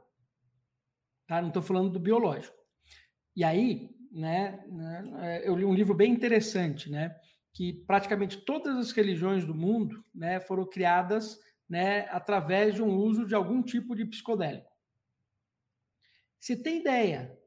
[1.25, 1.41] tá?
[1.41, 2.53] Não estou falando do biológico.
[3.33, 7.13] E aí né, né, é, eu li um livro bem interessante, né,
[7.53, 11.37] que praticamente todas as religiões do mundo, né, foram criadas,
[11.69, 14.71] né, através de um uso de algum tipo de psicodélico.
[16.39, 17.37] Você tem ideia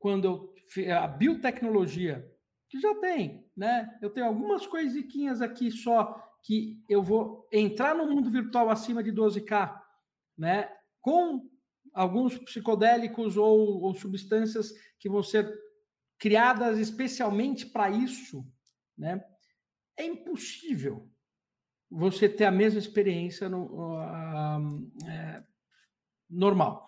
[0.00, 2.28] quando eu, a biotecnologia
[2.68, 3.98] que já tem, né?
[4.00, 9.12] Eu tenho algumas coisiquinhas aqui só que eu vou entrar no mundo virtual acima de
[9.12, 9.78] 12K,
[10.38, 10.72] né?
[11.00, 11.50] Com
[11.92, 15.52] alguns psicodélicos ou, ou substâncias que vão ser
[16.20, 18.46] criadas especialmente para isso,
[18.96, 19.24] né?
[19.96, 21.10] É impossível
[21.90, 25.44] você ter a mesma experiência no, uh, uh,
[26.28, 26.86] normal.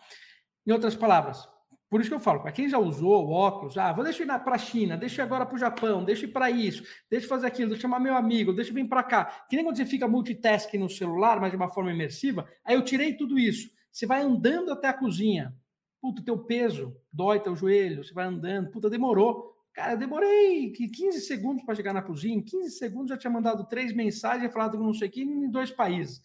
[0.65, 1.49] Em outras palavras,
[1.89, 4.45] por isso que eu falo, para quem já usou o óculos, ah, vou deixar ir
[4.45, 7.29] para a China, deixa ir agora para o Japão, deixa ir para isso, deixa eu
[7.29, 9.47] fazer aquilo, deixa eu chamar meu amigo, deixa eu vir para cá.
[9.49, 12.85] Que nem quando você fica multitasking no celular, mas de uma forma imersiva, aí eu
[12.85, 13.71] tirei tudo isso.
[13.91, 15.55] Você vai andando até a cozinha.
[16.03, 18.73] Puta, teu peso dói teu joelho, você vai andando.
[18.73, 19.57] Puta, demorou.
[19.73, 22.37] Cara, demorei 15 segundos para chegar na cozinha.
[22.37, 25.71] Em 15 segundos já tinha mandado três mensagens, falado com não sei quem em dois
[25.71, 26.21] países.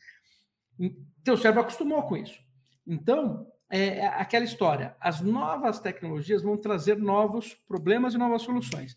[1.23, 2.41] Teu cérebro acostumou com isso.
[2.87, 4.95] Então, é, é aquela história.
[4.99, 8.95] As novas tecnologias vão trazer novos problemas e novas soluções.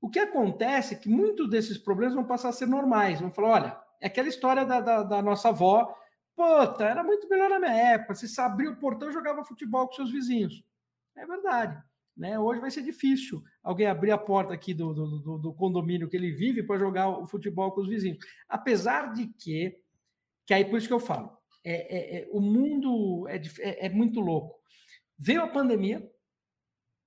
[0.00, 3.20] O que acontece é que muitos desses problemas vão passar a ser normais.
[3.20, 5.94] Vão falar: olha, é aquela história da, da, da nossa avó.
[6.34, 8.14] Puta, era muito melhor na minha época.
[8.14, 10.64] Você abria o portão e jogava futebol com seus vizinhos.
[11.16, 11.82] É verdade.
[12.16, 12.38] Né?
[12.38, 16.30] Hoje vai ser difícil alguém abrir a porta aqui do, do, do condomínio que ele
[16.30, 18.18] vive para jogar o futebol com os vizinhos.
[18.48, 19.78] Apesar de que,
[20.46, 23.88] que aí por isso que eu falo, é, é, é, o mundo é, é, é,
[23.88, 24.60] muito louco.
[25.18, 26.10] Veio a pandemia,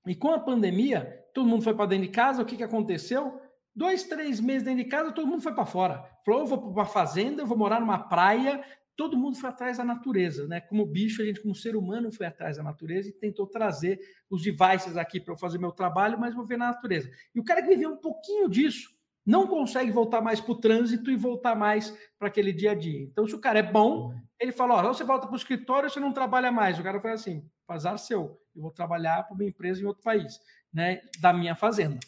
[0.08, 2.42] e com a pandemia, todo mundo foi para dentro de casa.
[2.42, 3.42] O que, que aconteceu?
[3.76, 6.10] Dois, três meses dentro de casa, todo mundo foi para fora.
[6.24, 8.64] Falou: eu vou para uma fazenda, eu vou morar numa praia.
[8.96, 10.62] Todo mundo foi atrás da natureza, né?
[10.62, 14.42] Como bicho, a gente, como ser humano, foi atrás da natureza e tentou trazer os
[14.42, 17.10] devices aqui para eu fazer meu trabalho, mas vou ver na natureza.
[17.34, 21.10] E o cara que viveu um pouquinho disso não consegue voltar mais para o trânsito
[21.10, 23.02] e voltar mais para aquele dia a dia.
[23.02, 26.00] Então, se o cara é bom, ele fala: ó, você volta para o escritório, você
[26.00, 26.80] não trabalha mais.
[26.80, 30.40] O cara fala assim: fazar seu, eu vou trabalhar para uma empresa em outro país,
[30.72, 31.02] né?
[31.20, 32.00] Da minha fazenda.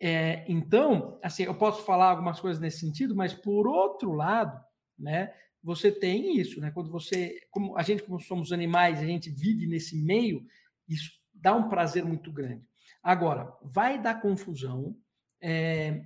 [0.00, 4.60] É, então, assim, eu posso falar algumas coisas nesse sentido, mas por outro lado,
[4.98, 5.32] né?
[5.62, 6.70] Você tem isso, né?
[6.70, 10.44] Quando você, como a gente, como somos animais, a gente vive nesse meio,
[10.88, 12.64] isso dá um prazer muito grande.
[13.02, 14.96] Agora, vai dar confusão.
[15.40, 16.04] É,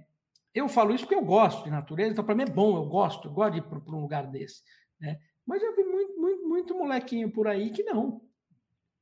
[0.54, 3.28] eu falo isso porque eu gosto de natureza, então para mim é bom, eu gosto,
[3.28, 4.62] eu gosto de ir para um lugar desse.
[5.00, 5.18] Né?
[5.44, 8.22] Mas já vi muito, muito, muito molequinho por aí que não.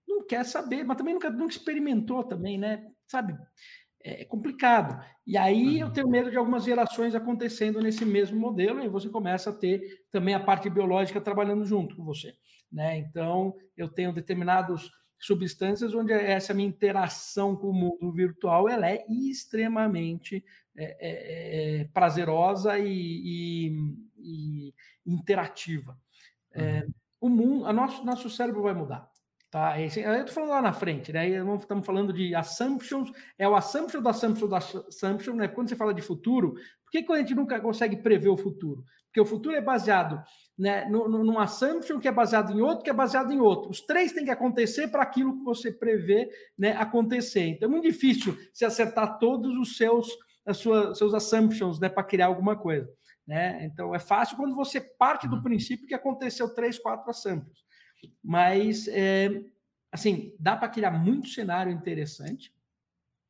[0.06, 2.86] Não quer saber, mas também nunca, nunca experimentou também, né?
[3.06, 3.36] Sabe?
[4.06, 5.02] É complicado.
[5.26, 5.92] E aí eu uhum.
[5.94, 10.34] tenho medo de algumas gerações acontecendo nesse mesmo modelo, e você começa a ter também
[10.34, 12.34] a parte biológica trabalhando junto com você.
[12.70, 12.98] Né?
[12.98, 19.06] Então, eu tenho determinadas substâncias onde essa minha interação com o mundo virtual ela é
[19.08, 20.44] extremamente
[20.76, 24.74] é, é, é prazerosa e, e, e
[25.06, 25.98] interativa.
[26.52, 26.92] É, uhum.
[27.22, 29.10] o mundo, a nosso, nosso cérebro vai mudar.
[29.54, 29.80] Tá?
[29.80, 31.28] Esse, eu estou falando lá na frente, né?
[31.28, 35.46] Estamos falando de assumptions, é o assumption da assumption da assumption, né?
[35.46, 38.82] Quando você fala de futuro, por que, que a gente nunca consegue prever o futuro?
[39.06, 40.20] Porque o futuro é baseado
[40.58, 43.70] né, num assumption que é baseado em outro, que é baseado em outro.
[43.70, 46.28] Os três têm que acontecer para aquilo que você prevê
[46.58, 47.46] né, acontecer.
[47.46, 50.08] Então é muito difícil se acertar todos os seus,
[50.44, 52.90] as suas, seus assumptions né, para criar alguma coisa.
[53.24, 53.64] Né?
[53.66, 55.42] Então é fácil quando você parte do uhum.
[55.44, 57.62] princípio que aconteceu três, quatro assumptions.
[58.22, 59.44] Mas é,
[59.92, 62.52] assim, dá para criar muito cenário interessante.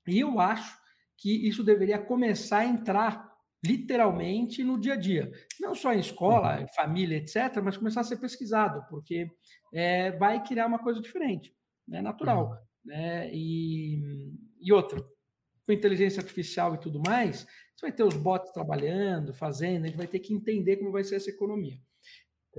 [0.06, 0.78] E eu acho
[1.16, 5.32] que isso deveria começar a entrar literalmente no dia a dia.
[5.60, 6.66] Não só em escola, uhum.
[6.74, 9.30] família, etc., mas começar a ser pesquisado, porque
[9.72, 11.54] é, vai criar uma coisa diferente,
[11.88, 12.02] né?
[12.02, 12.50] natural.
[12.50, 12.56] Uhum.
[12.84, 13.30] Né?
[13.32, 15.02] E, e outra,
[15.66, 19.96] com inteligência artificial e tudo mais, você vai ter os bots trabalhando, fazendo, a gente
[19.96, 21.78] vai ter que entender como vai ser essa economia.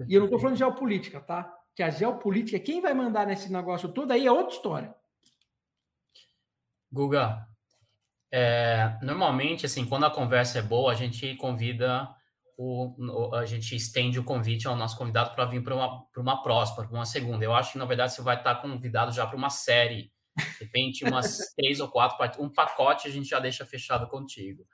[0.08, 1.52] E eu não estou falando de geopolítica, tá?
[1.76, 4.96] Que a geopolítica, quem vai mandar nesse negócio todo aí é outra história.
[6.92, 7.46] Guga,
[8.32, 12.10] é, normalmente, assim, quando a conversa é boa, a gente convida
[12.58, 16.88] o, a gente estende o convite ao nosso convidado para vir para uma, uma próxima,
[16.88, 17.44] para uma segunda.
[17.44, 20.12] Eu acho que, na verdade, você vai estar convidado já para uma série.
[20.38, 24.66] De repente, umas três ou quatro, um pacote a gente já deixa fechado contigo.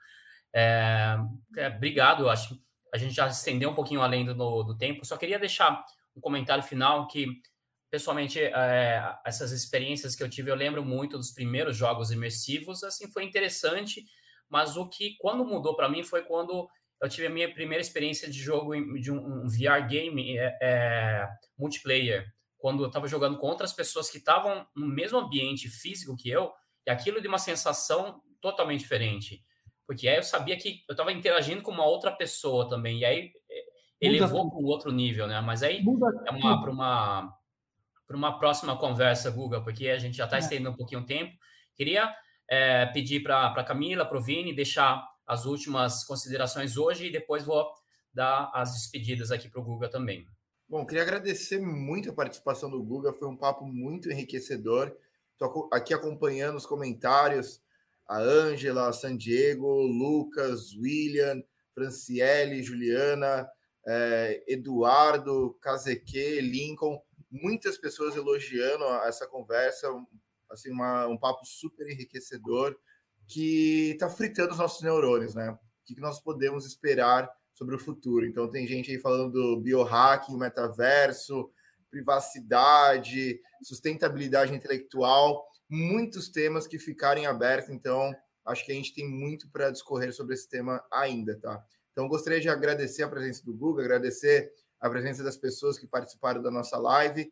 [0.54, 1.18] É,
[1.58, 2.60] é, obrigado, acho
[2.94, 5.06] a gente já estendeu um pouquinho além do, do tempo.
[5.06, 5.84] Só queria deixar
[6.16, 7.28] um comentário final que
[7.92, 13.12] pessoalmente, é, essas experiências que eu tive, eu lembro muito dos primeiros jogos imersivos, assim,
[13.12, 14.06] foi interessante,
[14.50, 16.70] mas o que, quando mudou para mim, foi quando
[17.02, 21.28] eu tive a minha primeira experiência de jogo de um, VR game é, é,
[21.58, 22.26] multiplayer,
[22.58, 26.50] quando eu estava jogando com outras pessoas que estavam no mesmo ambiente físico que eu,
[26.88, 29.44] E aquilo de uma sensação totalmente diferente.
[29.86, 33.00] Porque aí eu sabia que eu estava interagindo com uma outra pessoa também.
[33.00, 33.32] E aí
[34.02, 35.40] elevou para um outro nível, né?
[35.42, 37.38] Mas aí é uma para uma
[38.08, 40.40] para uma próxima conversa, Guga, porque a gente já está é.
[40.40, 41.34] estendendo um pouquinho o tempo.
[41.76, 42.14] Queria
[42.50, 47.46] é, pedir para a Camila, para o Vini, deixar as últimas considerações hoje e depois
[47.46, 47.66] vou
[48.14, 50.28] dar as despedidas aqui para o Guga também.
[50.68, 54.94] Bom, queria agradecer muito a participação do Guga, foi um papo muito enriquecedor.
[55.32, 57.62] Estou aqui acompanhando os comentários,
[58.08, 61.42] a Ângela, a San Diego, Lucas, William,
[61.74, 63.50] Franciele, Juliana,
[63.88, 69.88] é, Eduardo, Cazeque, Lincoln, muitas pessoas elogiando essa conversa,
[70.50, 72.78] assim, uma, um papo super enriquecedor
[73.28, 75.52] que está fritando os nossos neurônios, né?
[75.52, 78.26] O que, que nós podemos esperar sobre o futuro?
[78.26, 81.50] Então, tem gente aí falando do biohacking, metaverso,
[81.90, 87.70] privacidade, sustentabilidade intelectual, muitos temas que ficarem abertos.
[87.70, 88.14] Então,
[88.46, 91.64] acho que a gente tem muito para discorrer sobre esse tema ainda, tá?
[92.02, 96.42] Então, gostaria de agradecer a presença do Google, agradecer a presença das pessoas que participaram
[96.42, 97.32] da nossa live.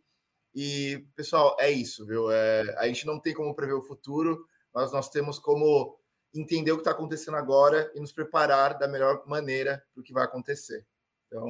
[0.53, 2.31] E, pessoal, é isso, viu?
[2.31, 5.97] É, a gente não tem como prever o futuro, mas nós temos como
[6.31, 10.13] entender o que está acontecendo agora e nos preparar da melhor maneira para o que
[10.13, 10.85] vai acontecer.
[11.25, 11.47] Então,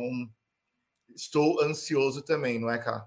[1.14, 3.06] estou ansioso também, não é, Cá?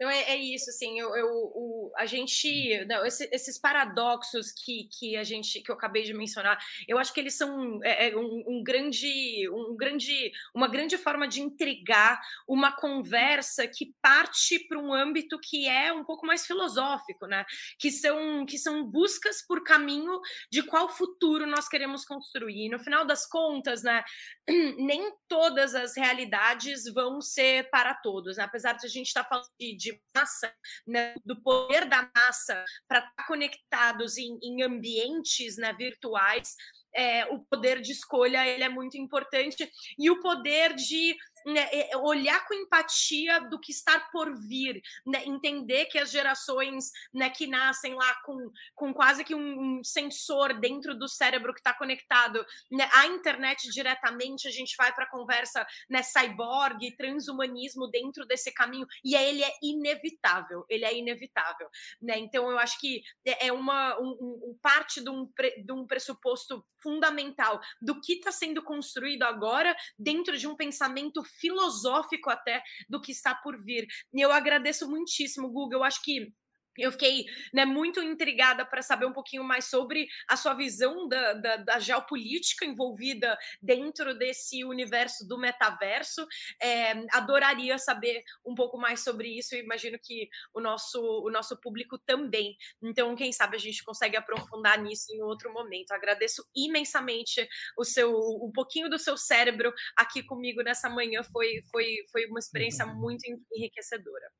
[0.00, 5.14] Então é, é, isso, assim, eu, eu a gente, não, esse, esses paradoxos que, que
[5.14, 6.58] a gente, que eu acabei de mencionar,
[6.88, 11.28] eu acho que eles são é, é um, um, grande, um grande, uma grande forma
[11.28, 12.18] de intrigar
[12.48, 17.44] uma conversa que parte para um âmbito que é um pouco mais filosófico, né?
[17.78, 20.18] Que são, que são buscas por caminho
[20.50, 22.70] de qual futuro nós queremos construir.
[22.70, 24.02] No final das contas, né?
[24.78, 28.44] Nem todas as realidades vão ser para todos, né?
[28.44, 30.52] apesar de a gente estar tá falando de, de de massa,
[30.86, 36.54] né, do poder da massa para estar tá conectados em, em ambientes né, virtuais,
[36.94, 39.70] é, o poder de escolha ele é muito importante.
[39.98, 44.82] E o poder de né, é, é, olhar com empatia do que está por vir,
[45.06, 50.58] né, entender que as gerações né, que nascem lá com, com quase que um, sensor
[50.58, 55.10] dentro do cérebro que está conectado né, à internet diretamente, a gente vai para a
[55.10, 61.68] conversa né, cyborg, transhumanismo dentro desse caminho, e ele é inevitável, ele é inevitável.
[62.00, 62.18] Né?
[62.18, 64.10] Então, eu acho que é, é uma um,
[64.50, 65.30] um, parte de um,
[65.64, 72.30] de um pressuposto fundamental do que está sendo construído agora dentro de um pensamento filosófico
[72.30, 73.86] até do que está por vir.
[74.12, 75.80] E eu agradeço muitíssimo, Google.
[75.80, 76.32] Eu acho que
[76.78, 81.34] eu fiquei né, muito intrigada para saber um pouquinho mais sobre a sua visão da,
[81.34, 86.26] da, da, geopolítica envolvida dentro desse universo do metaverso.
[86.62, 91.58] É, adoraria saber um pouco mais sobre isso e imagino que o nosso, o nosso
[91.60, 92.56] público também.
[92.82, 95.92] Então, quem sabe a gente consegue aprofundar nisso em outro momento.
[95.92, 101.22] Agradeço imensamente o seu um pouquinho do seu cérebro aqui comigo nessa manhã.
[101.24, 102.94] Foi, foi, foi uma experiência uhum.
[102.96, 104.30] muito enriquecedora.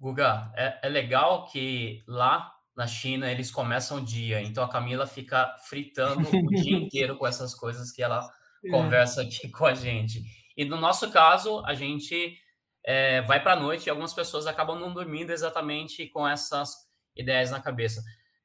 [0.00, 5.06] Guga, é, é legal que lá na China eles começam o dia, então a Camila
[5.06, 8.30] fica fritando o dia inteiro com essas coisas que ela
[8.64, 8.70] é.
[8.70, 10.22] conversa aqui com a gente.
[10.56, 12.36] E no nosso caso, a gente
[12.84, 16.72] é, vai para a noite e algumas pessoas acabam não dormindo exatamente com essas
[17.16, 18.00] ideias na cabeça.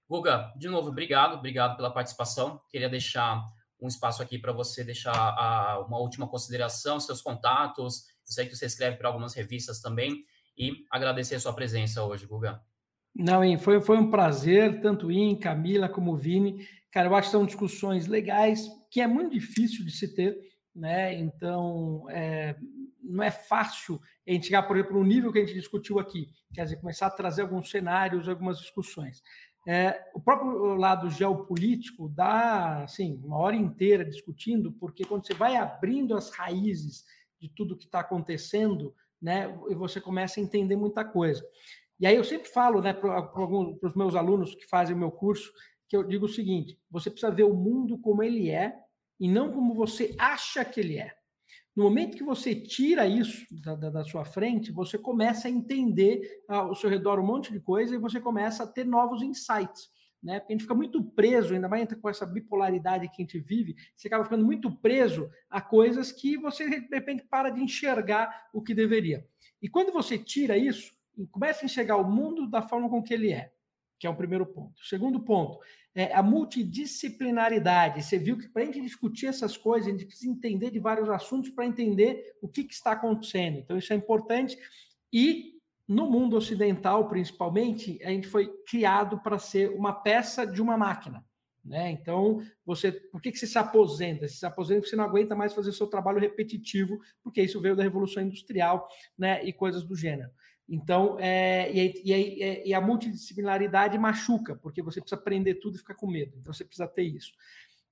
[0.09, 2.59] Guga, de novo, obrigado, obrigado pela participação.
[2.69, 3.39] Queria deixar
[3.79, 8.05] um espaço aqui para você deixar a, uma última consideração, seus contatos.
[8.27, 10.25] Eu sei que você escreve para algumas revistas também
[10.57, 12.61] e agradecer a sua presença hoje, Guga.
[13.15, 16.67] Não, hein, foi, foi um prazer, tanto em Camila como Vini.
[16.91, 20.35] Cara, eu acho que são discussões legais, que é muito difícil de se ter,
[20.75, 21.13] né?
[21.13, 22.55] Então, é,
[23.03, 26.27] não é fácil a gente chegar, por exemplo, no nível que a gente discutiu aqui,
[26.53, 29.21] quer dizer, começar a trazer alguns cenários, algumas discussões.
[29.67, 35.55] É, o próprio lado geopolítico dá assim, uma hora inteira discutindo, porque quando você vai
[35.55, 37.05] abrindo as raízes
[37.39, 38.93] de tudo que está acontecendo,
[39.23, 41.41] né, e você começa a entender muita coisa.
[41.97, 43.31] E aí eu sempre falo né, para
[43.81, 45.49] os meus alunos que fazem o meu curso,
[45.87, 48.75] que eu digo o seguinte: você precisa ver o mundo como ele é
[49.17, 51.15] e não como você acha que ele é.
[51.73, 56.43] No momento que você tira isso da, da, da sua frente, você começa a entender
[56.47, 59.89] ao seu redor um monte de coisa e você começa a ter novos insights
[60.23, 60.39] né?
[60.39, 63.75] Porque a gente fica muito preso, ainda mais com essa bipolaridade que a gente vive,
[63.95, 68.61] você acaba ficando muito preso a coisas que você de repente para de enxergar o
[68.61, 69.27] que deveria.
[69.61, 70.93] E quando você tira isso,
[71.31, 73.51] começa a enxergar o mundo da forma com que ele é,
[73.99, 74.79] que é o primeiro ponto.
[74.79, 75.59] O segundo ponto
[75.95, 78.01] é a multidisciplinaridade.
[78.01, 81.09] Você viu que para a gente discutir essas coisas, a gente precisa entender de vários
[81.09, 83.59] assuntos para entender o que, que está acontecendo.
[83.59, 84.57] Então, isso é importante.
[85.11, 85.52] E
[85.87, 91.23] no mundo ocidental, principalmente, a gente foi criado para ser uma peça de uma máquina.
[91.63, 91.91] Né?
[91.91, 94.27] Então, você, por que, que você se aposenta?
[94.27, 97.75] Você se aposenta porque você não aguenta mais fazer seu trabalho repetitivo, porque isso veio
[97.75, 98.87] da Revolução Industrial
[99.17, 100.29] né, e coisas do gênero.
[100.67, 105.95] Então, é, e, e, e, a multidisciplinaridade machuca, porque você precisa aprender tudo e ficar
[105.95, 106.37] com medo.
[106.37, 107.33] Então, você precisa ter isso.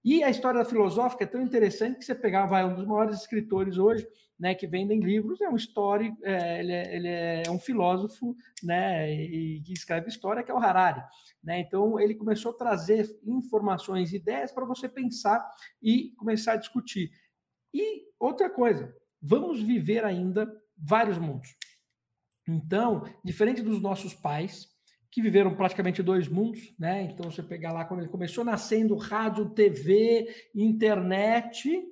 [0.04, 3.78] E a história filosófica é tão interessante que você pegar, vai, um dos maiores escritores
[3.78, 4.08] hoje,
[4.40, 9.14] né, que vendem livros, é um histórico, é, ele, é, ele, é, um filósofo, né,
[9.14, 11.04] e que escreve história, que é o Harari,
[11.44, 15.48] né, então ele começou a trazer informações, ideias para você pensar
[15.80, 17.12] e começar a discutir.
[17.72, 18.92] E outra coisa,
[19.22, 21.56] vamos viver ainda vários mundos.
[22.48, 24.68] Então, diferente dos nossos pais,
[25.12, 27.04] que viveram praticamente dois mundos, né?
[27.04, 31.84] Então, você pegar lá, quando ele começou nascendo rádio, TV, internet,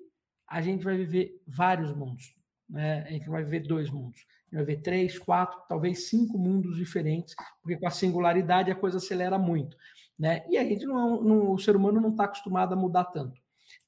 [0.47, 2.33] a gente vai viver vários mundos,
[2.69, 3.03] né?
[3.05, 4.21] A gente vai viver dois mundos.
[4.21, 8.75] A gente vai ver três, quatro, talvez cinco mundos diferentes, porque com a singularidade a
[8.75, 9.75] coisa acelera muito,
[10.17, 10.45] né?
[10.49, 13.39] E a gente não, não o ser humano não está acostumado a mudar tanto.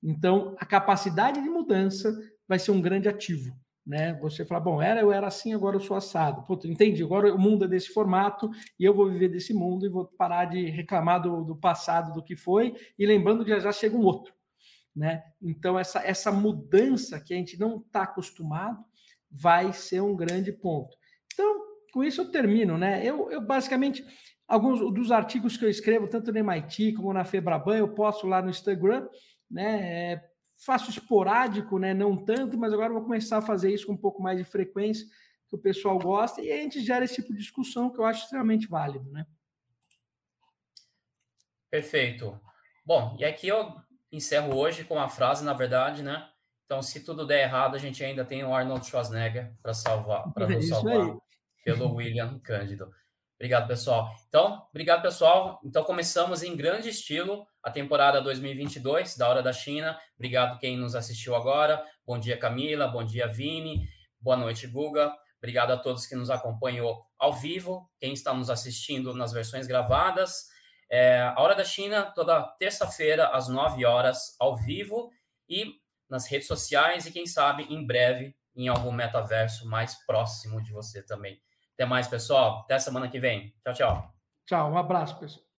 [0.03, 2.13] Então, a capacidade de mudança
[2.47, 3.55] vai ser um grande ativo
[3.85, 4.13] né?
[4.21, 6.43] Você fala, bom, era eu era assim, agora eu sou assado.
[6.43, 8.49] Puta, entendi, agora o mundo é desse formato
[8.79, 12.23] e eu vou viver desse mundo e vou parar de reclamar do, do passado, do
[12.23, 14.33] que foi, e lembrando que já, já chega um outro,
[14.95, 15.23] né?
[15.41, 18.83] Então, essa, essa mudança que a gente não está acostumado
[19.29, 20.95] vai ser um grande ponto.
[21.33, 21.61] Então,
[21.93, 23.03] com isso eu termino, né?
[23.03, 24.05] Eu, eu basicamente,
[24.47, 28.41] alguns dos artigos que eu escrevo, tanto no MIT como na Febraban, eu posto lá
[28.41, 29.07] no Instagram,
[29.49, 30.13] né?
[30.13, 30.30] É,
[30.63, 31.93] faço esporádico, né?
[31.93, 35.07] Não tanto, mas agora vou começar a fazer isso com um pouco mais de frequência,
[35.47, 38.23] que o pessoal gosta, e a gente gera esse tipo de discussão que eu acho
[38.23, 39.25] extremamente válido, né?
[41.69, 42.39] Perfeito.
[42.85, 43.75] Bom, e aqui eu
[44.11, 46.29] encerro hoje com uma frase, na verdade, né?
[46.65, 50.45] Então, se tudo der errado, a gente ainda tem o Arnold Schwarzenegger para salvar, para
[50.45, 51.17] é nos salvar aí.
[51.65, 52.89] pelo William Cândido.
[53.35, 54.13] Obrigado, pessoal.
[54.27, 55.59] Então, obrigado, pessoal.
[55.65, 59.99] Então, começamos em grande estilo a temporada 2022 da Hora da China.
[60.15, 61.83] Obrigado quem nos assistiu agora.
[62.05, 62.87] Bom dia, Camila.
[62.87, 63.87] Bom dia, Vini.
[64.19, 65.13] Boa noite, Guga.
[65.37, 70.47] Obrigado a todos que nos acompanhou ao vivo, quem está nos assistindo nas versões gravadas.
[70.89, 75.09] É, a Hora da China, toda terça-feira, às 9 horas, ao vivo
[75.49, 75.79] e
[76.09, 81.01] nas redes sociais e, quem sabe, em breve, em algum metaverso mais próximo de você
[81.01, 81.41] também.
[81.73, 82.59] Até mais, pessoal.
[82.59, 83.55] Até semana que vem.
[83.63, 84.13] Tchau, tchau.
[84.45, 85.50] Tchau, um abraço, pessoal.